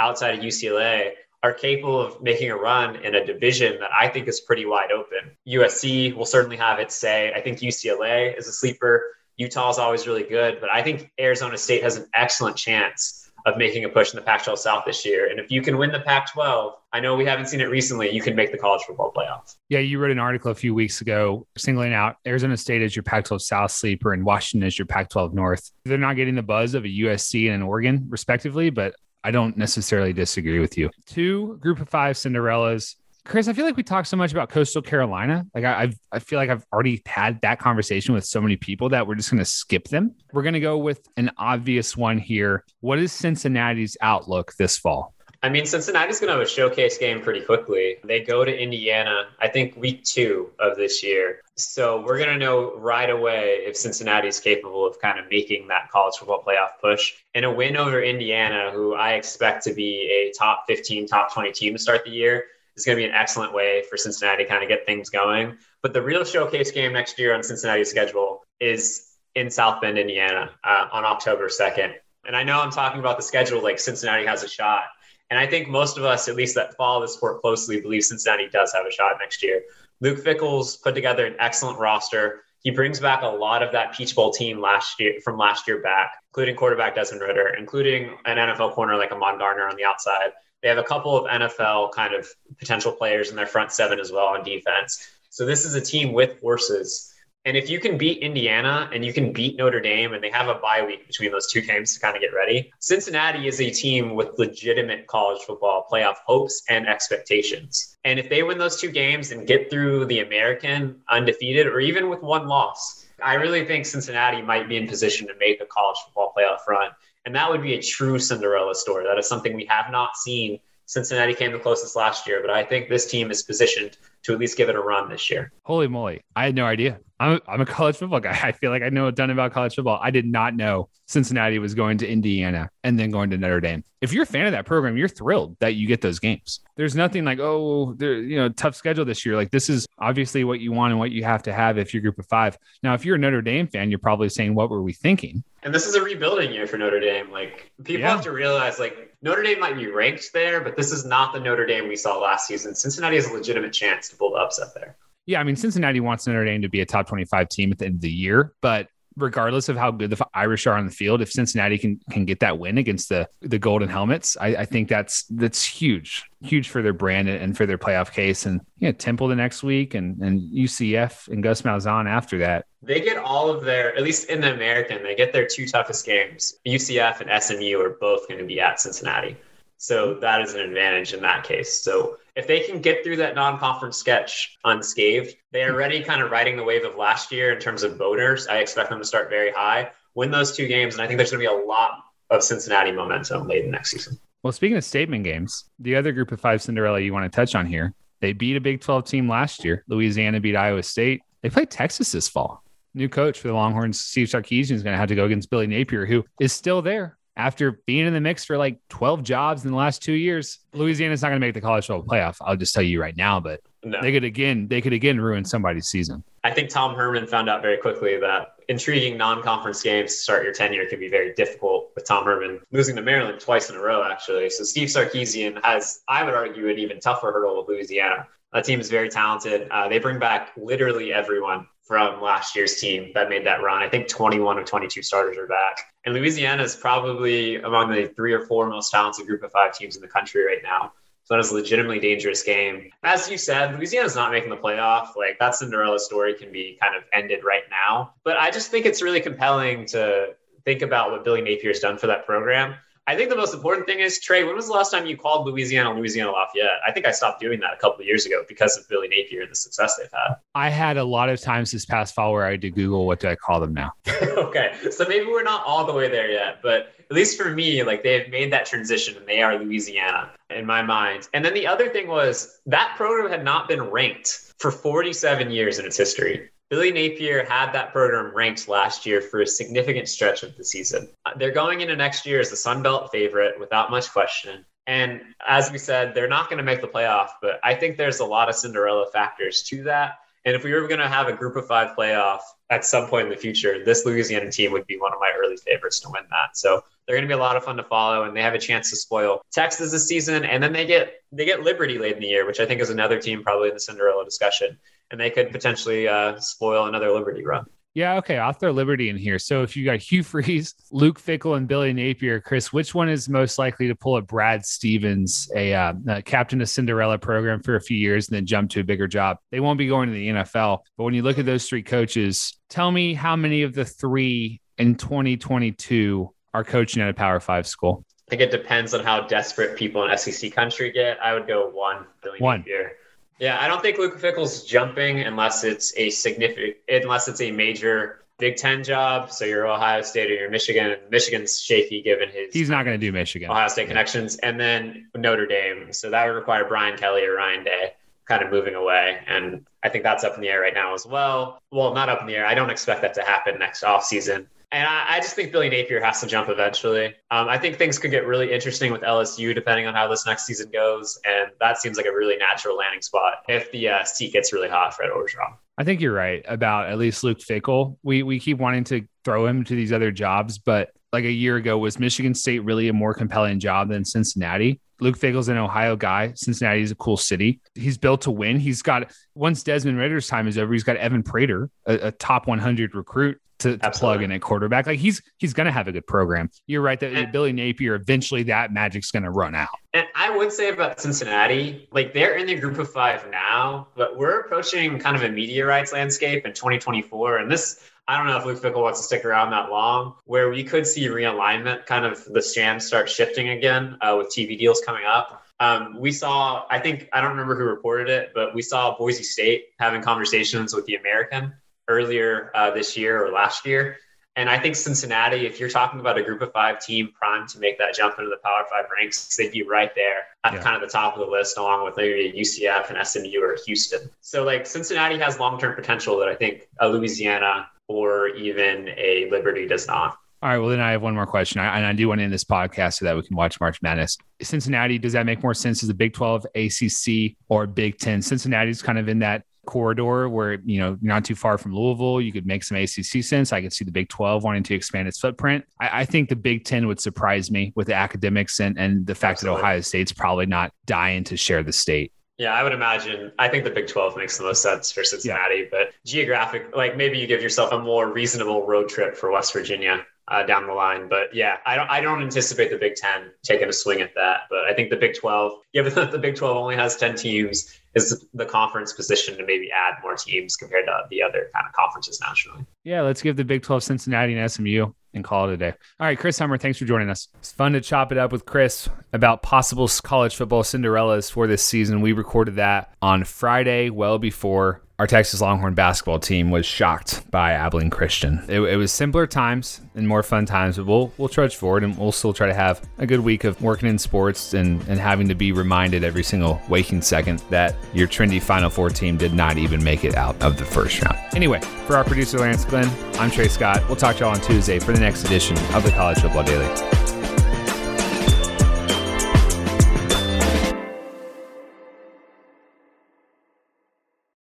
outside 0.00 0.36
of 0.36 0.44
UCLA, 0.44 1.12
are 1.42 1.52
capable 1.52 2.00
of 2.00 2.22
making 2.22 2.50
a 2.50 2.56
run 2.56 2.96
in 2.96 3.14
a 3.14 3.24
division 3.24 3.78
that 3.80 3.90
I 3.98 4.08
think 4.08 4.28
is 4.28 4.40
pretty 4.40 4.64
wide 4.64 4.92
open. 4.92 5.36
USC 5.46 6.14
will 6.14 6.26
certainly 6.26 6.56
have 6.56 6.78
its 6.78 6.94
say. 6.94 7.32
I 7.34 7.40
think 7.40 7.58
UCLA 7.58 8.36
is 8.38 8.46
a 8.46 8.52
sleeper. 8.52 9.02
Utah 9.36 9.70
is 9.70 9.78
always 9.78 10.06
really 10.06 10.22
good, 10.22 10.58
but 10.60 10.70
I 10.72 10.82
think 10.82 11.10
Arizona 11.18 11.58
State 11.58 11.82
has 11.82 11.96
an 11.96 12.06
excellent 12.14 12.56
chance 12.56 13.30
of 13.44 13.56
making 13.56 13.84
a 13.84 13.88
push 13.88 14.12
in 14.12 14.16
the 14.16 14.22
Pac 14.22 14.44
12 14.44 14.58
South 14.58 14.84
this 14.86 15.04
year. 15.04 15.28
And 15.28 15.40
if 15.40 15.50
you 15.50 15.62
can 15.62 15.76
win 15.76 15.90
the 15.90 15.98
Pac 15.98 16.32
12, 16.32 16.74
I 16.92 17.00
know 17.00 17.16
we 17.16 17.24
haven't 17.24 17.46
seen 17.46 17.60
it 17.60 17.64
recently, 17.64 18.10
you 18.10 18.22
can 18.22 18.36
make 18.36 18.52
the 18.52 18.58
college 18.58 18.82
football 18.82 19.12
playoffs. 19.12 19.56
Yeah, 19.68 19.80
you 19.80 19.98
wrote 19.98 20.12
an 20.12 20.20
article 20.20 20.52
a 20.52 20.54
few 20.54 20.74
weeks 20.74 21.00
ago 21.00 21.46
singling 21.56 21.92
out 21.92 22.16
Arizona 22.24 22.56
State 22.56 22.82
as 22.82 22.94
your 22.94 23.02
Pac 23.02 23.24
12 23.24 23.42
South 23.42 23.72
sleeper 23.72 24.12
and 24.12 24.24
Washington 24.24 24.64
as 24.66 24.78
your 24.78 24.86
Pac 24.86 25.08
12 25.08 25.34
North. 25.34 25.72
They're 25.84 25.98
not 25.98 26.14
getting 26.14 26.36
the 26.36 26.42
buzz 26.42 26.74
of 26.74 26.84
a 26.84 26.88
USC 26.88 27.46
and 27.46 27.56
an 27.56 27.62
Oregon, 27.62 28.06
respectively, 28.08 28.70
but 28.70 28.94
I 29.24 29.30
don't 29.30 29.56
necessarily 29.56 30.12
disagree 30.12 30.58
with 30.58 30.76
you. 30.76 30.90
Two 31.06 31.58
group 31.60 31.80
of 31.80 31.88
five 31.88 32.16
Cinderellas 32.16 32.96
Chris, 33.24 33.46
I 33.46 33.52
feel 33.52 33.64
like 33.64 33.76
we 33.76 33.84
talk 33.84 34.04
so 34.06 34.16
much 34.16 34.32
about 34.32 34.48
Coastal 34.48 34.82
Carolina. 34.82 35.46
Like 35.54 35.64
I, 35.64 35.82
I've, 35.82 35.98
I 36.10 36.18
feel 36.18 36.38
like 36.40 36.50
I've 36.50 36.64
already 36.72 37.02
had 37.06 37.40
that 37.42 37.60
conversation 37.60 38.14
with 38.14 38.24
so 38.24 38.40
many 38.40 38.56
people 38.56 38.88
that 38.88 39.06
we're 39.06 39.14
just 39.14 39.30
going 39.30 39.38
to 39.38 39.44
skip 39.44 39.88
them. 39.88 40.16
We're 40.32 40.42
going 40.42 40.54
to 40.54 40.60
go 40.60 40.76
with 40.76 41.06
an 41.16 41.30
obvious 41.38 41.96
one 41.96 42.18
here. 42.18 42.64
What 42.80 42.98
is 42.98 43.12
Cincinnati's 43.12 43.96
outlook 44.00 44.54
this 44.58 44.76
fall? 44.76 45.14
I 45.44 45.48
mean, 45.48 45.66
Cincinnati's 45.66 46.20
going 46.20 46.28
to 46.28 46.34
have 46.34 46.46
a 46.46 46.48
showcase 46.48 46.98
game 46.98 47.20
pretty 47.20 47.40
quickly. 47.40 47.96
They 48.04 48.20
go 48.20 48.44
to 48.44 48.56
Indiana, 48.56 49.26
I 49.40 49.48
think, 49.48 49.76
week 49.76 50.04
two 50.04 50.50
of 50.60 50.76
this 50.76 51.02
year. 51.02 51.40
So 51.56 52.00
we're 52.00 52.18
going 52.18 52.30
to 52.30 52.38
know 52.38 52.76
right 52.76 53.10
away 53.10 53.64
if 53.66 53.76
Cincinnati's 53.76 54.38
capable 54.38 54.86
of 54.86 55.00
kind 55.00 55.18
of 55.18 55.28
making 55.28 55.66
that 55.68 55.90
college 55.90 56.14
football 56.16 56.44
playoff 56.46 56.80
push. 56.80 57.14
And 57.34 57.44
a 57.44 57.50
win 57.50 57.76
over 57.76 58.00
Indiana, 58.00 58.70
who 58.72 58.94
I 58.94 59.14
expect 59.14 59.64
to 59.64 59.74
be 59.74 60.08
a 60.10 60.32
top 60.38 60.64
15, 60.68 61.08
top 61.08 61.34
20 61.34 61.50
team 61.50 61.72
to 61.72 61.78
start 61.78 62.04
the 62.04 62.12
year, 62.12 62.44
is 62.76 62.84
going 62.84 62.96
to 62.96 63.02
be 63.02 63.08
an 63.08 63.14
excellent 63.14 63.52
way 63.52 63.82
for 63.90 63.96
Cincinnati 63.96 64.44
to 64.44 64.48
kind 64.48 64.62
of 64.62 64.68
get 64.68 64.86
things 64.86 65.10
going. 65.10 65.58
But 65.82 65.92
the 65.92 66.02
real 66.02 66.24
showcase 66.24 66.70
game 66.70 66.92
next 66.92 67.18
year 67.18 67.34
on 67.34 67.42
Cincinnati's 67.42 67.90
schedule 67.90 68.44
is 68.60 69.08
in 69.34 69.50
South 69.50 69.80
Bend, 69.80 69.98
Indiana, 69.98 70.50
uh, 70.62 70.86
on 70.92 71.04
October 71.04 71.48
2nd. 71.48 71.94
And 72.24 72.36
I 72.36 72.44
know 72.44 72.60
I'm 72.60 72.70
talking 72.70 73.00
about 73.00 73.16
the 73.16 73.24
schedule 73.24 73.60
like 73.60 73.80
Cincinnati 73.80 74.24
has 74.26 74.44
a 74.44 74.48
shot. 74.48 74.84
And 75.32 75.38
I 75.38 75.46
think 75.46 75.66
most 75.66 75.96
of 75.96 76.04
us, 76.04 76.28
at 76.28 76.36
least 76.36 76.54
that 76.56 76.76
follow 76.76 77.00
the 77.00 77.08
sport 77.08 77.40
closely, 77.40 77.80
believe 77.80 78.04
Cincinnati 78.04 78.50
does 78.50 78.70
have 78.74 78.84
a 78.84 78.90
shot 78.90 79.12
next 79.18 79.42
year. 79.42 79.62
Luke 80.02 80.18
Fickell's 80.18 80.76
put 80.76 80.94
together 80.94 81.24
an 81.24 81.36
excellent 81.38 81.78
roster. 81.78 82.42
He 82.62 82.70
brings 82.70 83.00
back 83.00 83.22
a 83.22 83.28
lot 83.28 83.62
of 83.62 83.72
that 83.72 83.94
Peach 83.94 84.14
Bowl 84.14 84.30
team 84.30 84.60
last 84.60 85.00
year 85.00 85.22
from 85.24 85.38
last 85.38 85.66
year 85.66 85.80
back, 85.80 86.22
including 86.28 86.54
quarterback 86.54 86.94
Desmond 86.94 87.22
Ridder, 87.22 87.54
including 87.58 88.14
an 88.26 88.36
NFL 88.36 88.74
corner 88.74 88.98
like 88.98 89.10
Ahmad 89.10 89.38
Gardner 89.38 89.66
on 89.66 89.76
the 89.76 89.84
outside, 89.84 90.32
they 90.62 90.68
have 90.68 90.76
a 90.76 90.84
couple 90.84 91.16
of 91.16 91.24
NFL 91.30 91.92
kind 91.92 92.14
of 92.14 92.28
potential 92.58 92.92
players 92.92 93.30
in 93.30 93.36
their 93.36 93.46
front 93.46 93.72
seven 93.72 93.98
as 93.98 94.12
well 94.12 94.26
on 94.26 94.44
defense. 94.44 95.08
So 95.30 95.46
this 95.46 95.64
is 95.64 95.74
a 95.74 95.80
team 95.80 96.12
with 96.12 96.38
horses. 96.42 97.11
And 97.44 97.56
if 97.56 97.68
you 97.68 97.80
can 97.80 97.98
beat 97.98 98.18
Indiana 98.18 98.88
and 98.92 99.04
you 99.04 99.12
can 99.12 99.32
beat 99.32 99.56
Notre 99.56 99.80
Dame, 99.80 100.12
and 100.12 100.22
they 100.22 100.30
have 100.30 100.48
a 100.48 100.54
bye 100.54 100.84
week 100.86 101.08
between 101.08 101.32
those 101.32 101.50
two 101.50 101.60
games 101.60 101.92
to 101.94 102.00
kind 102.00 102.14
of 102.14 102.22
get 102.22 102.32
ready, 102.32 102.72
Cincinnati 102.78 103.48
is 103.48 103.60
a 103.60 103.68
team 103.68 104.14
with 104.14 104.38
legitimate 104.38 105.08
college 105.08 105.42
football 105.42 105.86
playoff 105.90 106.16
hopes 106.24 106.62
and 106.68 106.86
expectations. 106.86 107.96
And 108.04 108.20
if 108.20 108.28
they 108.28 108.44
win 108.44 108.58
those 108.58 108.80
two 108.80 108.90
games 108.92 109.32
and 109.32 109.44
get 109.44 109.70
through 109.70 110.06
the 110.06 110.20
American 110.20 111.00
undefeated 111.08 111.66
or 111.66 111.80
even 111.80 112.08
with 112.08 112.22
one 112.22 112.46
loss, 112.46 113.06
I 113.20 113.34
really 113.34 113.64
think 113.64 113.86
Cincinnati 113.86 114.40
might 114.40 114.68
be 114.68 114.76
in 114.76 114.86
position 114.86 115.26
to 115.26 115.34
make 115.40 115.60
a 115.60 115.66
college 115.66 115.98
football 116.04 116.32
playoff 116.36 116.66
run. 116.68 116.90
And 117.24 117.34
that 117.34 117.50
would 117.50 117.62
be 117.62 117.74
a 117.74 117.82
true 117.82 118.20
Cinderella 118.20 118.74
story. 118.74 119.04
That 119.04 119.18
is 119.18 119.28
something 119.28 119.54
we 119.54 119.66
have 119.66 119.90
not 119.90 120.16
seen. 120.16 120.60
Cincinnati 120.92 121.32
came 121.32 121.52
the 121.52 121.58
closest 121.58 121.96
last 121.96 122.26
year, 122.26 122.42
but 122.42 122.50
I 122.50 122.62
think 122.62 122.90
this 122.90 123.10
team 123.10 123.30
is 123.30 123.42
positioned 123.42 123.96
to 124.24 124.34
at 124.34 124.38
least 124.38 124.58
give 124.58 124.68
it 124.68 124.76
a 124.76 124.80
run 124.80 125.08
this 125.08 125.30
year. 125.30 125.50
Holy 125.64 125.88
moly. 125.88 126.20
I 126.36 126.44
had 126.44 126.54
no 126.54 126.66
idea. 126.66 127.00
I'm 127.18 127.32
a, 127.32 127.40
I'm 127.48 127.60
a 127.62 127.66
college 127.66 127.96
football 127.96 128.20
guy. 128.20 128.38
I 128.42 128.52
feel 128.52 128.70
like 128.70 128.82
I 128.82 128.90
know 128.90 129.06
a 129.06 129.12
ton 129.12 129.30
about 129.30 129.54
college 129.54 129.74
football. 129.74 129.98
I 130.02 130.10
did 130.10 130.26
not 130.26 130.54
know 130.54 130.90
Cincinnati 131.06 131.58
was 131.58 131.74
going 131.74 131.96
to 131.98 132.06
Indiana 132.06 132.68
and 132.84 132.98
then 132.98 133.10
going 133.10 133.30
to 133.30 133.38
Notre 133.38 133.58
Dame. 133.58 133.84
If 134.02 134.12
you're 134.12 134.24
a 134.24 134.26
fan 134.26 134.44
of 134.44 134.52
that 134.52 134.66
program, 134.66 134.98
you're 134.98 135.08
thrilled 135.08 135.56
that 135.60 135.76
you 135.76 135.86
get 135.86 136.02
those 136.02 136.18
games. 136.18 136.60
There's 136.76 136.94
nothing 136.94 137.24
like, 137.24 137.38
oh, 137.40 137.94
there, 137.94 138.16
you 138.16 138.36
know, 138.36 138.50
tough 138.50 138.74
schedule 138.74 139.06
this 139.06 139.24
year. 139.24 139.34
Like 139.34 139.50
this 139.50 139.70
is 139.70 139.86
obviously 139.98 140.44
what 140.44 140.60
you 140.60 140.72
want 140.72 140.90
and 140.90 140.98
what 140.98 141.10
you 141.10 141.24
have 141.24 141.42
to 141.44 141.54
have 141.54 141.78
if 141.78 141.94
you're 141.94 142.02
group 142.02 142.18
of 142.18 142.26
five. 142.26 142.58
Now, 142.82 142.92
if 142.92 143.06
you're 143.06 143.16
a 143.16 143.18
Notre 143.18 143.40
Dame 143.40 143.66
fan, 143.66 143.88
you're 143.88 143.98
probably 143.98 144.28
saying, 144.28 144.54
what 144.54 144.68
were 144.68 144.82
we 144.82 144.92
thinking? 144.92 145.42
And 145.62 145.74
this 145.74 145.86
is 145.86 145.94
a 145.94 146.02
rebuilding 146.02 146.52
year 146.52 146.66
for 146.66 146.76
Notre 146.76 147.00
Dame. 147.00 147.30
Like 147.30 147.72
people 147.82 148.02
yeah. 148.02 148.10
have 148.10 148.24
to 148.24 148.32
realize, 148.32 148.78
like 148.78 149.11
Notre 149.22 149.42
Dame 149.44 149.60
might 149.60 149.76
be 149.76 149.86
ranked 149.86 150.32
there, 150.32 150.60
but 150.60 150.76
this 150.76 150.90
is 150.90 151.04
not 151.04 151.32
the 151.32 151.38
Notre 151.38 151.64
Dame 151.64 151.88
we 151.88 151.94
saw 151.94 152.18
last 152.18 152.48
season. 152.48 152.74
Cincinnati 152.74 153.16
has 153.16 153.26
a 153.26 153.32
legitimate 153.32 153.72
chance 153.72 154.08
to 154.08 154.16
pull 154.16 154.32
the 154.32 154.38
upset 154.38 154.74
there. 154.74 154.96
Yeah, 155.26 155.40
I 155.40 155.44
mean, 155.44 155.54
Cincinnati 155.54 156.00
wants 156.00 156.26
Notre 156.26 156.44
Dame 156.44 156.62
to 156.62 156.68
be 156.68 156.80
a 156.80 156.86
top 156.86 157.06
25 157.06 157.48
team 157.48 157.70
at 157.70 157.78
the 157.78 157.86
end 157.86 157.94
of 157.96 158.00
the 158.00 158.10
year, 158.10 158.52
but 158.60 158.88
regardless 159.16 159.68
of 159.68 159.76
how 159.76 159.90
good 159.90 160.10
the 160.10 160.26
Irish 160.34 160.66
are 160.66 160.76
on 160.76 160.86
the 160.86 160.92
field, 160.92 161.20
if 161.20 161.30
Cincinnati 161.30 161.78
can 161.78 162.00
can 162.10 162.24
get 162.24 162.40
that 162.40 162.58
win 162.58 162.78
against 162.78 163.08
the 163.08 163.28
the 163.40 163.58
Golden 163.58 163.88
Helmets, 163.88 164.36
I, 164.40 164.48
I 164.48 164.64
think 164.64 164.88
that's 164.88 165.24
that's 165.24 165.64
huge, 165.64 166.24
huge 166.42 166.68
for 166.68 166.82
their 166.82 166.92
brand 166.92 167.28
and 167.28 167.56
for 167.56 167.66
their 167.66 167.78
playoff 167.78 168.12
case. 168.12 168.46
And 168.46 168.60
yeah, 168.78 168.92
Temple 168.92 169.28
the 169.28 169.36
next 169.36 169.62
week, 169.62 169.94
and 169.94 170.20
and 170.20 170.40
UCF 170.40 171.28
and 171.28 171.42
Gus 171.42 171.62
Malzahn 171.62 172.08
after 172.08 172.38
that. 172.38 172.66
They 172.82 173.00
get 173.00 173.16
all 173.16 173.48
of 173.48 173.64
their, 173.64 173.94
at 173.96 174.02
least 174.02 174.28
in 174.28 174.40
the 174.40 174.52
American, 174.52 175.04
they 175.04 175.14
get 175.14 175.32
their 175.32 175.46
two 175.46 175.66
toughest 175.66 176.04
games. 176.04 176.58
UCF 176.66 177.20
and 177.20 177.42
SMU 177.42 177.78
are 177.80 177.96
both 178.00 178.26
going 178.26 178.40
to 178.40 178.46
be 178.46 178.60
at 178.60 178.80
Cincinnati. 178.80 179.36
So 179.78 180.14
that 180.14 180.40
is 180.42 180.54
an 180.54 180.60
advantage 180.60 181.12
in 181.12 181.22
that 181.22 181.44
case. 181.44 181.82
So 181.82 182.18
if 182.34 182.46
they 182.46 182.60
can 182.60 182.80
get 182.80 183.04
through 183.04 183.16
that 183.16 183.34
non-conference 183.34 183.96
sketch 183.96 184.58
unscathed, 184.64 185.34
they 185.50 185.62
are 185.62 185.72
already 185.72 186.02
kind 186.02 186.22
of 186.22 186.30
riding 186.30 186.56
the 186.56 186.64
wave 186.64 186.84
of 186.84 186.96
last 186.96 187.30
year 187.30 187.52
in 187.52 187.60
terms 187.60 187.82
of 187.82 187.96
voters. 187.96 188.46
I 188.46 188.58
expect 188.58 188.90
them 188.90 188.98
to 188.98 189.04
start 189.04 189.28
very 189.28 189.52
high, 189.52 189.90
win 190.14 190.30
those 190.30 190.56
two 190.56 190.66
games, 190.66 190.94
and 190.94 191.02
I 191.02 191.06
think 191.06 191.18
there's 191.18 191.30
going 191.30 191.44
to 191.44 191.50
be 191.50 191.54
a 191.54 191.66
lot 191.66 192.04
of 192.30 192.42
Cincinnati 192.42 192.92
momentum 192.92 193.46
late 193.46 193.64
in 193.64 193.70
next 193.70 193.90
season. 193.90 194.18
Well, 194.42 194.52
speaking 194.52 194.76
of 194.76 194.84
statement 194.84 195.24
games, 195.24 195.64
the 195.78 195.94
other 195.94 196.12
group 196.12 196.32
of 196.32 196.40
five 196.40 196.62
Cinderella 196.62 197.00
you 197.00 197.12
want 197.12 197.30
to 197.30 197.36
touch 197.36 197.54
on 197.54 197.66
here, 197.66 197.94
they 198.20 198.32
beat 198.32 198.56
a 198.56 198.60
Big 198.60 198.80
12 198.80 199.04
team 199.04 199.28
last 199.28 199.64
year. 199.64 199.84
Louisiana 199.88 200.40
beat 200.40 200.56
Iowa 200.56 200.82
State. 200.82 201.22
They 201.42 201.50
play 201.50 201.66
Texas 201.66 202.12
this 202.12 202.28
fall. 202.28 202.62
New 202.94 203.08
coach 203.08 203.38
for 203.40 203.48
the 203.48 203.54
Longhorns, 203.54 204.00
Steve 204.00 204.28
Sarkisian, 204.28 204.72
is 204.72 204.82
going 204.82 204.94
to 204.94 204.98
have 204.98 205.08
to 205.08 205.14
go 205.14 205.24
against 205.24 205.50
Billy 205.50 205.66
Napier, 205.66 206.06
who 206.06 206.24
is 206.40 206.52
still 206.52 206.82
there 206.82 207.18
after 207.36 207.80
being 207.86 208.06
in 208.06 208.12
the 208.12 208.20
mix 208.20 208.44
for 208.44 208.58
like 208.58 208.78
12 208.88 209.22
jobs 209.22 209.64
in 209.64 209.70
the 209.70 209.76
last 209.76 210.02
two 210.02 210.12
years, 210.12 210.58
Louisiana's 210.74 211.22
not 211.22 211.28
going 211.28 211.40
to 211.40 211.46
make 211.46 211.54
the 211.54 211.60
college 211.60 211.86
football 211.86 212.04
playoff. 212.04 212.36
I'll 212.40 212.56
just 212.56 212.74
tell 212.74 212.82
you 212.82 213.00
right 213.00 213.16
now, 213.16 213.40
but 213.40 213.60
no. 213.82 214.00
they 214.02 214.12
could 214.12 214.24
again, 214.24 214.68
they 214.68 214.80
could 214.80 214.92
again 214.92 215.20
ruin 215.20 215.44
somebody's 215.44 215.86
season. 215.86 216.22
I 216.44 216.50
think 216.50 216.70
Tom 216.70 216.94
Herman 216.94 217.26
found 217.26 217.48
out 217.48 217.62
very 217.62 217.78
quickly 217.78 218.18
that 218.18 218.56
intriguing 218.68 219.16
non-conference 219.16 219.82
games 219.82 220.12
to 220.12 220.18
start 220.18 220.44
your 220.44 220.52
tenure 220.52 220.86
can 220.86 220.98
be 220.98 221.08
very 221.08 221.32
difficult 221.34 221.90
with 221.94 222.06
Tom 222.06 222.24
Herman 222.24 222.60
losing 222.70 222.96
to 222.96 223.02
Maryland 223.02 223.40
twice 223.40 223.70
in 223.70 223.76
a 223.76 223.80
row, 223.80 224.04
actually. 224.04 224.50
So 224.50 224.64
Steve 224.64 224.88
Sarkisian 224.88 225.62
has, 225.64 226.02
I 226.08 226.24
would 226.24 226.34
argue, 226.34 226.68
an 226.68 226.78
even 226.78 227.00
tougher 227.00 227.32
hurdle 227.32 227.58
with 227.58 227.68
Louisiana. 227.68 228.26
That 228.52 228.64
team 228.64 228.80
is 228.80 228.90
very 228.90 229.08
talented. 229.08 229.68
Uh, 229.70 229.88
they 229.88 229.98
bring 229.98 230.18
back 230.18 230.50
literally 230.56 231.12
everyone 231.12 231.66
from 231.82 232.20
last 232.20 232.54
year's 232.54 232.76
team 232.76 233.10
that 233.14 233.28
made 233.28 233.46
that 233.46 233.62
run. 233.62 233.82
I 233.82 233.88
think 233.88 234.08
21 234.08 234.58
of 234.58 234.64
22 234.64 235.02
starters 235.02 235.36
are 235.36 235.46
back. 235.46 235.78
And 236.04 236.14
Louisiana 236.14 236.62
is 236.62 236.76
probably 236.76 237.56
among 237.56 237.90
the 237.90 238.06
three 238.08 238.32
or 238.32 238.46
four 238.46 238.68
most 238.68 238.90
talented 238.90 239.26
group 239.26 239.42
of 239.42 239.52
five 239.52 239.76
teams 239.76 239.96
in 239.96 240.02
the 240.02 240.08
country 240.08 240.44
right 240.44 240.62
now. 240.62 240.92
So 241.24 241.34
that 241.34 241.40
is 241.40 241.50
a 241.50 241.54
legitimately 241.54 242.00
dangerous 242.00 242.42
game. 242.42 242.90
As 243.04 243.30
you 243.30 243.38
said, 243.38 243.76
Louisiana's 243.76 244.16
not 244.16 244.32
making 244.32 244.50
the 244.50 244.56
playoff. 244.56 245.16
Like 245.16 245.38
that 245.38 245.54
Cinderella 245.54 245.98
story 245.98 246.34
can 246.34 246.50
be 246.50 246.78
kind 246.80 246.96
of 246.96 247.04
ended 247.12 247.44
right 247.44 247.62
now. 247.70 248.14
But 248.24 248.38
I 248.38 248.50
just 248.50 248.70
think 248.70 248.86
it's 248.86 249.02
really 249.02 249.20
compelling 249.20 249.86
to 249.86 250.34
think 250.64 250.82
about 250.82 251.10
what 251.10 251.24
Billy 251.24 251.40
Napier's 251.40 251.80
done 251.80 251.96
for 251.96 252.06
that 252.08 252.26
program. 252.26 252.74
I 253.08 253.16
think 253.16 253.30
the 253.30 253.36
most 253.36 253.52
important 253.52 253.86
thing 253.86 253.98
is 253.98 254.20
Trey. 254.20 254.44
When 254.44 254.54
was 254.54 254.66
the 254.68 254.72
last 254.72 254.92
time 254.92 255.06
you 255.06 255.16
called 255.16 255.44
Louisiana 255.44 255.92
Louisiana 255.92 256.30
Lafayette? 256.30 256.78
I 256.86 256.92
think 256.92 257.04
I 257.04 257.10
stopped 257.10 257.40
doing 257.40 257.58
that 257.60 257.72
a 257.74 257.76
couple 257.76 258.00
of 258.00 258.06
years 258.06 258.26
ago 258.26 258.44
because 258.48 258.76
of 258.76 258.88
Billy 258.88 259.08
Napier 259.08 259.42
and 259.42 259.50
the 259.50 259.56
success 259.56 259.96
they've 259.96 260.10
had. 260.12 260.36
I 260.54 260.68
had 260.68 260.96
a 260.96 261.04
lot 261.04 261.28
of 261.28 261.40
times 261.40 261.72
this 261.72 261.84
past 261.84 262.14
fall 262.14 262.32
where 262.32 262.46
I 262.46 262.52
had 262.52 262.60
to 262.60 262.70
Google 262.70 263.04
what 263.06 263.18
do 263.18 263.28
I 263.28 263.34
call 263.34 263.58
them 263.58 263.74
now. 263.74 263.92
okay, 264.22 264.74
so 264.90 265.04
maybe 265.08 265.26
we're 265.26 265.42
not 265.42 265.64
all 265.66 265.84
the 265.84 265.92
way 265.92 266.08
there 266.08 266.30
yet, 266.30 266.60
but 266.62 266.94
at 267.10 267.16
least 267.16 267.36
for 267.36 267.50
me, 267.50 267.82
like 267.82 268.04
they've 268.04 268.30
made 268.30 268.52
that 268.52 268.66
transition 268.66 269.16
and 269.16 269.26
they 269.26 269.42
are 269.42 269.58
Louisiana 269.58 270.30
in 270.50 270.64
my 270.64 270.80
mind. 270.80 271.28
And 271.34 271.44
then 271.44 271.54
the 271.54 271.66
other 271.66 271.88
thing 271.88 272.06
was 272.06 272.60
that 272.66 272.94
program 272.96 273.28
had 273.28 273.42
not 273.42 273.66
been 273.66 273.82
ranked 273.82 274.52
for 274.58 274.70
47 274.70 275.50
years 275.50 275.80
in 275.80 275.86
its 275.86 275.96
history. 275.96 276.51
Billy 276.72 276.90
Napier 276.90 277.44
had 277.44 277.72
that 277.72 277.92
program 277.92 278.34
ranked 278.34 278.66
last 278.66 279.04
year 279.04 279.20
for 279.20 279.42
a 279.42 279.46
significant 279.46 280.08
stretch 280.08 280.42
of 280.42 280.56
the 280.56 280.64
season. 280.64 281.06
They're 281.36 281.50
going 281.50 281.82
into 281.82 281.94
next 281.94 282.24
year 282.24 282.40
as 282.40 282.48
the 282.48 282.56
Sun 282.56 282.82
Belt 282.82 283.12
favorite 283.12 283.60
without 283.60 283.90
much 283.90 284.10
question. 284.10 284.64
And 284.86 285.20
as 285.46 285.70
we 285.70 285.76
said, 285.76 286.14
they're 286.14 286.30
not 286.30 286.48
going 286.48 286.56
to 286.56 286.64
make 286.64 286.80
the 286.80 286.88
playoff, 286.88 287.28
but 287.42 287.60
I 287.62 287.74
think 287.74 287.98
there's 287.98 288.20
a 288.20 288.24
lot 288.24 288.48
of 288.48 288.54
Cinderella 288.54 289.04
factors 289.12 289.62
to 289.64 289.82
that. 289.82 290.14
And 290.46 290.56
if 290.56 290.64
we 290.64 290.72
were 290.72 290.88
going 290.88 291.00
to 291.00 291.10
have 291.10 291.28
a 291.28 291.34
group 291.34 291.56
of 291.56 291.66
five 291.66 291.94
playoff 291.94 292.40
at 292.70 292.86
some 292.86 293.06
point 293.06 293.26
in 293.26 293.30
the 293.30 293.38
future, 293.38 293.84
this 293.84 294.06
Louisiana 294.06 294.50
team 294.50 294.72
would 294.72 294.86
be 294.86 294.96
one 294.96 295.12
of 295.12 295.20
my 295.20 295.30
early 295.38 295.58
favorites 295.58 296.00
to 296.00 296.08
win 296.08 296.22
that. 296.30 296.56
So 296.56 296.82
they're 297.06 297.16
going 297.16 297.28
to 297.28 297.28
be 297.28 297.38
a 297.38 297.42
lot 297.42 297.58
of 297.58 297.64
fun 297.64 297.76
to 297.76 297.84
follow, 297.84 298.24
and 298.24 298.34
they 298.34 298.40
have 298.40 298.54
a 298.54 298.58
chance 298.58 298.88
to 298.90 298.96
spoil 298.96 299.42
Texas 299.52 299.90
this 299.90 300.08
season, 300.08 300.46
and 300.46 300.62
then 300.62 300.72
they 300.72 300.86
get 300.86 301.12
they 301.32 301.44
get 301.44 301.62
Liberty 301.62 301.98
late 301.98 302.14
in 302.14 302.20
the 302.20 302.28
year, 302.28 302.46
which 302.46 302.60
I 302.60 302.66
think 302.66 302.80
is 302.80 302.88
another 302.88 303.20
team 303.20 303.42
probably 303.42 303.68
in 303.68 303.74
the 303.74 303.80
Cinderella 303.80 304.24
discussion 304.24 304.78
and 305.12 305.20
they 305.20 305.30
could 305.30 305.52
potentially 305.52 306.08
uh, 306.08 306.38
spoil 306.40 306.86
another 306.86 307.12
Liberty 307.12 307.44
run. 307.44 307.64
Yeah, 307.94 308.16
okay. 308.16 308.38
I'll 308.38 308.54
throw 308.54 308.70
Liberty 308.70 309.10
in 309.10 309.18
here. 309.18 309.38
So 309.38 309.62
if 309.62 309.76
you 309.76 309.84
got 309.84 309.98
Hugh 310.10 310.22
Freeze, 310.22 310.74
Luke 310.90 311.20
Fickell, 311.20 311.56
and 311.56 311.68
Billy 311.68 311.92
Napier, 311.92 312.40
Chris, 312.40 312.72
which 312.72 312.94
one 312.94 313.08
is 313.08 313.28
most 313.28 313.58
likely 313.58 313.86
to 313.88 313.94
pull 313.94 314.16
a 314.16 314.22
Brad 314.22 314.64
Stevens, 314.64 315.50
a, 315.54 315.74
uh, 315.74 315.92
a 316.08 316.22
captain 316.22 316.60
of 316.62 316.68
Cinderella 316.68 317.18
program 317.18 317.62
for 317.62 317.76
a 317.76 317.80
few 317.80 317.96
years 317.96 318.28
and 318.28 318.36
then 318.36 318.46
jump 318.46 318.70
to 318.70 318.80
a 318.80 318.84
bigger 318.84 319.06
job? 319.06 319.36
They 319.50 319.60
won't 319.60 319.78
be 319.78 319.86
going 319.86 320.08
to 320.08 320.14
the 320.14 320.28
NFL. 320.28 320.78
But 320.96 321.04
when 321.04 321.14
you 321.14 321.22
look 321.22 321.38
at 321.38 321.44
those 321.44 321.68
three 321.68 321.82
coaches, 321.82 322.58
tell 322.70 322.90
me 322.90 323.12
how 323.12 323.36
many 323.36 323.62
of 323.62 323.74
the 323.74 323.84
three 323.84 324.60
in 324.78 324.94
2022 324.94 326.32
are 326.54 326.64
coaching 326.64 327.02
at 327.02 327.10
a 327.10 327.14
Power 327.14 327.40
Five 327.40 327.66
school? 327.66 328.06
I 328.28 328.30
think 328.30 328.40
it 328.40 328.50
depends 328.50 328.94
on 328.94 329.04
how 329.04 329.20
desperate 329.26 329.76
people 329.76 330.08
in 330.08 330.16
SEC 330.16 330.52
country 330.52 330.90
get. 330.90 331.22
I 331.22 331.34
would 331.34 331.46
go 331.46 331.68
one. 331.68 332.06
Billy 332.22 332.38
one. 332.38 332.60
Napier. 332.60 332.92
Yeah, 333.38 333.58
I 333.60 333.66
don't 333.66 333.82
think 333.82 333.98
Luke 333.98 334.18
Fickell's 334.18 334.64
jumping 334.64 335.20
unless 335.20 335.64
it's 335.64 335.92
a 335.96 336.10
significant, 336.10 336.76
unless 336.88 337.28
it's 337.28 337.40
a 337.40 337.50
major 337.50 338.22
Big 338.38 338.56
Ten 338.56 338.82
job. 338.84 339.30
So 339.30 339.44
you're 339.44 339.66
Ohio 339.66 340.02
State 340.02 340.30
or 340.30 340.34
you're 340.34 340.50
Michigan. 340.50 340.96
Michigan's 341.10 341.60
shaky 341.60 342.02
given 342.02 342.28
his. 342.28 342.52
He's 342.52 342.70
not 342.70 342.84
going 342.84 342.98
to 342.98 343.06
do 343.06 343.12
Michigan. 343.12 343.50
Ohio 343.50 343.68
State 343.68 343.82
yeah. 343.82 343.88
connections, 343.88 344.36
and 344.36 344.58
then 344.58 345.08
Notre 345.14 345.46
Dame. 345.46 345.92
So 345.92 346.10
that 346.10 346.26
would 346.26 346.34
require 346.34 346.64
Brian 346.66 346.96
Kelly 346.96 347.24
or 347.24 347.36
Ryan 347.36 347.64
Day 347.64 347.94
kind 348.24 348.42
of 348.42 348.50
moving 348.50 348.74
away, 348.74 349.18
and 349.26 349.66
I 349.82 349.88
think 349.88 350.04
that's 350.04 350.24
up 350.24 350.36
in 350.36 350.40
the 350.40 350.48
air 350.48 350.60
right 350.60 350.74
now 350.74 350.94
as 350.94 351.04
well. 351.06 351.60
Well, 351.70 351.92
not 351.94 352.08
up 352.08 352.20
in 352.20 352.26
the 352.26 352.36
air. 352.36 352.46
I 352.46 352.54
don't 352.54 352.70
expect 352.70 353.02
that 353.02 353.14
to 353.14 353.22
happen 353.22 353.58
next 353.58 353.82
off 353.82 354.04
season. 354.04 354.48
And 354.72 354.88
I, 354.88 355.16
I, 355.16 355.20
just 355.20 355.36
think 355.36 355.52
Billy 355.52 355.68
Napier 355.68 356.02
has 356.02 356.20
to 356.22 356.26
jump 356.26 356.48
eventually. 356.48 357.06
Um, 357.30 357.48
I 357.48 357.58
think 357.58 357.76
things 357.76 357.98
could 357.98 358.10
get 358.10 358.26
really 358.26 358.50
interesting 358.50 358.90
with 358.90 359.02
LSU 359.02 359.54
depending 359.54 359.86
on 359.86 359.92
how 359.92 360.08
this 360.08 360.24
next 360.24 360.46
season 360.46 360.70
goes. 360.72 361.20
And 361.26 361.50
that 361.60 361.76
seems 361.76 361.98
like 361.98 362.06
a 362.06 362.12
really 362.12 362.38
natural 362.38 362.76
landing 362.76 363.02
spot 363.02 363.34
if 363.48 363.70
the 363.70 363.90
uh, 363.90 364.04
seat 364.04 364.32
gets 364.32 364.50
really 364.52 364.70
hot 364.70 364.94
for 364.94 365.04
Ed 365.04 365.10
Orgeron. 365.10 365.56
I 365.76 365.84
think 365.84 366.00
you're 366.00 366.14
right 366.14 366.42
about 366.48 366.88
at 366.88 366.98
least 366.98 367.22
Luke 367.22 367.38
Fickell. 367.38 367.98
We 368.02 368.22
we 368.22 368.40
keep 368.40 368.58
wanting 368.58 368.84
to 368.84 369.06
throw 369.24 369.46
him 369.46 369.64
to 369.64 369.74
these 369.74 369.92
other 369.92 370.10
jobs, 370.10 370.58
but 370.58 370.90
like 371.12 371.24
a 371.24 371.30
year 371.30 371.56
ago, 371.56 371.76
was 371.76 371.98
Michigan 371.98 372.34
State 372.34 372.60
really 372.60 372.88
a 372.88 372.92
more 372.92 373.12
compelling 373.12 373.60
job 373.60 373.88
than 373.88 374.04
Cincinnati? 374.04 374.80
Luke 375.02 375.16
Fickell's 375.16 375.48
an 375.48 375.58
Ohio 375.58 375.96
guy. 375.96 376.32
Cincinnati 376.34 376.82
is 376.82 376.90
a 376.90 376.94
cool 376.94 377.16
city. 377.16 377.60
He's 377.74 377.98
built 377.98 378.22
to 378.22 378.30
win. 378.30 378.58
He's 378.58 378.82
got 378.82 379.12
once 379.34 379.62
Desmond 379.62 379.98
Ridder's 379.98 380.28
time 380.28 380.46
is 380.48 380.56
over, 380.56 380.72
he's 380.72 380.84
got 380.84 380.96
Evan 380.96 381.22
Prater, 381.22 381.70
a, 381.86 381.94
a 381.94 382.12
top 382.12 382.46
100 382.46 382.94
recruit 382.94 383.40
to, 383.62 383.78
to 383.78 383.90
plug 383.90 384.22
in 384.22 384.32
a 384.32 384.38
quarterback. 384.38 384.86
Like 384.86 384.98
he's 384.98 385.22
he's 385.38 385.52
going 385.52 385.66
to 385.66 385.72
have 385.72 385.88
a 385.88 385.92
good 385.92 386.06
program. 386.06 386.50
You're 386.66 386.82
right 386.82 386.98
that 387.00 387.12
and, 387.12 387.32
Billy 387.32 387.52
Napier 387.52 387.94
eventually 387.94 388.44
that 388.44 388.72
magic's 388.72 389.10
going 389.10 389.22
to 389.22 389.30
run 389.30 389.54
out. 389.54 389.68
And 389.94 390.06
I 390.14 390.36
would 390.36 390.52
say 390.52 390.70
about 390.70 391.00
Cincinnati, 391.00 391.88
like 391.92 392.12
they're 392.12 392.36
in 392.36 392.46
the 392.46 392.54
group 392.56 392.78
of 392.78 392.90
five 392.90 393.28
now, 393.30 393.88
but 393.96 394.16
we're 394.16 394.40
approaching 394.40 394.98
kind 394.98 395.16
of 395.16 395.22
a 395.22 395.28
media 395.28 395.66
rights 395.66 395.92
landscape 395.92 396.44
in 396.46 396.52
2024, 396.52 397.38
and 397.38 397.50
this. 397.50 397.88
I 398.08 398.18
don't 398.18 398.26
know 398.26 398.36
if 398.36 398.44
Luke 398.44 398.60
Fickell 398.60 398.82
wants 398.82 399.00
to 399.00 399.04
stick 399.04 399.24
around 399.24 399.50
that 399.50 399.70
long, 399.70 400.14
where 400.24 400.50
we 400.50 400.64
could 400.64 400.86
see 400.86 401.06
realignment, 401.06 401.86
kind 401.86 402.04
of 402.04 402.24
the 402.24 402.42
stands 402.42 402.86
start 402.86 403.08
shifting 403.08 403.50
again 403.50 403.96
uh, 404.00 404.16
with 404.18 404.28
TV 404.28 404.58
deals 404.58 404.82
coming 404.84 405.04
up. 405.06 405.44
Um, 405.60 405.96
we 406.00 406.10
saw, 406.10 406.64
I 406.68 406.80
think, 406.80 407.08
I 407.12 407.20
don't 407.20 407.30
remember 407.30 407.56
who 407.56 407.64
reported 407.64 408.08
it, 408.08 408.32
but 408.34 408.54
we 408.54 408.62
saw 408.62 408.96
Boise 408.98 409.22
State 409.22 409.66
having 409.78 410.02
conversations 410.02 410.74
with 410.74 410.86
the 410.86 410.96
American 410.96 411.52
earlier 411.86 412.50
uh, 412.54 412.72
this 412.72 412.96
year 412.96 413.24
or 413.24 413.30
last 413.30 413.64
year. 413.64 413.98
And 414.34 414.48
I 414.48 414.58
think 414.58 414.76
Cincinnati, 414.76 415.46
if 415.46 415.60
you're 415.60 415.68
talking 415.68 416.00
about 416.00 416.16
a 416.16 416.22
group 416.22 416.40
of 416.40 416.52
five 416.52 416.80
team 416.80 417.12
primed 417.16 417.50
to 417.50 417.60
make 417.60 417.78
that 417.78 417.94
jump 417.94 418.18
into 418.18 418.30
the 418.30 418.38
Power 418.42 418.64
Five 418.70 418.86
ranks, 418.96 419.36
they'd 419.36 419.52
be 419.52 419.62
right 419.62 419.94
there 419.94 420.24
at 420.42 420.54
yeah. 420.54 420.62
kind 420.62 420.74
of 420.74 420.80
the 420.80 420.88
top 420.88 421.14
of 421.14 421.20
the 421.20 421.30
list, 421.30 421.58
along 421.58 421.84
with 421.84 421.98
maybe 421.98 422.32
UCF 422.34 422.90
and 422.90 423.06
SMU 423.06 423.42
or 423.42 423.58
Houston. 423.66 424.08
So, 424.22 424.42
like, 424.42 424.66
Cincinnati 424.66 425.18
has 425.18 425.38
long 425.38 425.60
term 425.60 425.74
potential 425.74 426.18
that 426.20 426.28
I 426.28 426.34
think 426.34 426.66
a 426.80 426.88
Louisiana 426.88 427.68
or 427.88 428.28
even 428.28 428.88
a 428.96 429.28
Liberty 429.30 429.66
does 429.66 429.86
not. 429.86 430.16
All 430.42 430.48
right. 430.48 430.58
Well, 430.58 430.70
then 430.70 430.80
I 430.80 430.90
have 430.90 431.02
one 431.02 431.14
more 431.14 431.26
question. 431.26 431.60
I, 431.60 431.76
and 431.76 431.86
I 431.86 431.92
do 431.92 432.08
want 432.08 432.18
to 432.18 432.24
end 432.24 432.32
this 432.32 432.42
podcast 432.42 432.94
so 432.94 433.04
that 433.04 433.14
we 433.14 433.22
can 433.22 433.36
watch 433.36 433.60
March 433.60 433.80
Madness. 433.80 434.18
Cincinnati, 434.42 434.98
does 434.98 435.12
that 435.12 435.24
make 435.24 435.40
more 435.40 435.54
sense 435.54 435.84
as 435.84 435.88
a 435.88 435.94
Big 435.94 436.14
12, 436.14 436.46
ACC, 436.56 437.36
or 437.48 437.68
Big 437.68 437.98
10? 437.98 438.22
Cincinnati's 438.22 438.82
kind 438.82 438.98
of 438.98 439.08
in 439.08 439.20
that 439.20 439.44
corridor 439.66 440.28
where 440.28 440.54
you 440.64 440.80
know 440.80 440.98
you're 441.00 441.08
not 441.08 441.24
too 441.24 441.36
far 441.36 441.58
from 441.58 441.72
Louisville. 441.72 442.20
You 442.20 442.32
could 442.32 442.46
make 442.46 442.64
some 442.64 442.76
ACC 442.76 443.22
sense. 443.22 443.52
I 443.52 443.60
could 443.60 443.72
see 443.72 443.84
the 443.84 443.92
Big 443.92 444.08
12 444.08 444.42
wanting 444.42 444.64
to 444.64 444.74
expand 444.74 445.06
its 445.06 445.20
footprint. 445.20 445.64
I, 445.80 446.00
I 446.00 446.04
think 446.04 446.28
the 446.28 446.36
Big 446.36 446.64
10 446.64 446.88
would 446.88 447.00
surprise 447.00 447.50
me 447.50 447.72
with 447.76 447.86
the 447.86 447.94
academics 447.94 448.58
and 448.60 448.78
and 448.78 449.06
the 449.06 449.14
fact 449.14 449.38
Absolutely. 449.38 449.60
that 449.60 449.66
Ohio 449.66 449.80
State's 449.80 450.12
probably 450.12 450.46
not 450.46 450.72
dying 450.86 451.22
to 451.24 451.36
share 451.36 451.62
the 451.62 451.72
state. 451.72 452.12
Yeah, 452.42 452.54
I 452.54 452.64
would 452.64 452.72
imagine. 452.72 453.30
I 453.38 453.46
think 453.46 453.62
the 453.62 453.70
Big 453.70 453.86
12 453.86 454.16
makes 454.16 454.36
the 454.36 454.42
most 454.42 454.62
sense 454.62 454.90
for 454.90 455.04
Cincinnati, 455.04 455.58
yeah. 455.58 455.64
but 455.70 455.92
geographic, 456.04 456.74
like 456.74 456.96
maybe 456.96 457.16
you 457.16 457.28
give 457.28 457.40
yourself 457.40 457.70
a 457.70 457.78
more 457.78 458.12
reasonable 458.12 458.66
road 458.66 458.88
trip 458.88 459.16
for 459.16 459.30
West 459.30 459.52
Virginia 459.52 460.04
uh, 460.26 460.42
down 460.42 460.66
the 460.66 460.72
line. 460.72 461.08
But 461.08 461.32
yeah, 461.32 461.58
I 461.64 461.76
don't 461.76 461.88
I 461.88 462.00
don't 462.00 462.20
anticipate 462.20 462.72
the 462.72 462.78
Big 462.78 462.96
Ten 462.96 463.30
taking 463.44 463.68
a 463.68 463.72
swing 463.72 464.00
at 464.00 464.12
that. 464.16 464.48
But 464.50 464.64
I 464.64 464.74
think 464.74 464.90
the 464.90 464.96
Big 464.96 465.14
Twelve, 465.14 465.60
given 465.72 465.94
that 465.94 466.10
the 466.10 466.18
Big 466.18 466.34
Twelve 466.34 466.56
only 466.56 466.74
has 466.74 466.96
ten 466.96 467.14
teams, 467.14 467.78
is 467.94 468.26
the 468.34 468.44
conference 468.44 468.92
position 468.92 469.38
to 469.38 469.46
maybe 469.46 469.70
add 469.70 470.02
more 470.02 470.16
teams 470.16 470.56
compared 470.56 470.86
to 470.86 471.02
the 471.10 471.22
other 471.22 471.48
kind 471.54 471.64
of 471.64 471.72
conferences 471.74 472.20
nationally. 472.20 472.66
Yeah, 472.82 473.02
let's 473.02 473.22
give 473.22 473.36
the 473.36 473.44
Big 473.44 473.62
Twelve 473.62 473.84
Cincinnati 473.84 474.36
and 474.36 474.50
SMU 474.50 474.92
and 475.14 475.24
call 475.24 475.48
it 475.48 475.54
a 475.54 475.56
day. 475.56 475.74
All 476.00 476.06
right, 476.06 476.18
Chris 476.18 476.38
Hummer, 476.38 476.58
thanks 476.58 476.78
for 476.78 476.84
joining 476.84 477.10
us. 477.10 477.28
It's 477.38 477.52
fun 477.52 477.72
to 477.72 477.80
chop 477.80 478.12
it 478.12 478.18
up 478.18 478.32
with 478.32 478.46
Chris 478.46 478.88
about 479.12 479.42
possible 479.42 479.88
college 480.02 480.36
football 480.36 480.62
Cinderellas 480.62 481.30
for 481.30 481.46
this 481.46 481.62
season. 481.62 482.00
We 482.00 482.12
recorded 482.12 482.56
that 482.56 482.94
on 483.02 483.24
Friday, 483.24 483.90
well 483.90 484.18
before 484.18 484.82
our 485.02 485.06
Texas 485.08 485.40
Longhorn 485.40 485.74
basketball 485.74 486.20
team 486.20 486.52
was 486.52 486.64
shocked 486.64 487.28
by 487.32 487.54
Abilene 487.54 487.90
Christian. 487.90 488.40
It, 488.46 488.60
it, 488.60 488.76
was 488.76 488.92
simpler 488.92 489.26
times 489.26 489.80
and 489.96 490.06
more 490.06 490.22
fun 490.22 490.46
times, 490.46 490.76
but 490.76 490.86
we'll 490.86 491.12
we'll 491.18 491.28
trudge 491.28 491.56
forward 491.56 491.82
and 491.82 491.98
we'll 491.98 492.12
still 492.12 492.32
try 492.32 492.46
to 492.46 492.54
have 492.54 492.80
a 492.98 493.06
good 493.06 493.18
week 493.18 493.42
of 493.42 493.60
working 493.60 493.88
in 493.88 493.98
sports 493.98 494.54
and, 494.54 494.80
and 494.82 495.00
having 495.00 495.26
to 495.26 495.34
be 495.34 495.50
reminded 495.50 496.04
every 496.04 496.22
single 496.22 496.62
waking 496.68 497.02
second 497.02 497.40
that 497.50 497.74
your 497.92 498.06
trendy 498.06 498.40
Final 498.40 498.70
Four 498.70 498.90
team 498.90 499.16
did 499.16 499.34
not 499.34 499.58
even 499.58 499.82
make 499.82 500.04
it 500.04 500.14
out 500.14 500.40
of 500.40 500.56
the 500.56 500.64
first 500.64 501.02
round. 501.02 501.18
Anyway, 501.34 501.58
for 501.88 501.96
our 501.96 502.04
producer 502.04 502.38
Lance 502.38 502.64
Glenn, 502.64 502.88
I'm 503.18 503.32
Trey 503.32 503.48
Scott. 503.48 503.82
We'll 503.88 503.96
talk 503.96 504.14
to 504.18 504.20
y'all 504.20 504.34
on 504.34 504.40
Tuesday 504.40 504.78
for 504.78 504.92
the 504.92 505.00
next 505.00 505.24
edition 505.24 505.58
of 505.74 505.82
the 505.82 505.90
College 505.90 506.20
Football 506.20 506.44
Daily. 506.44 507.11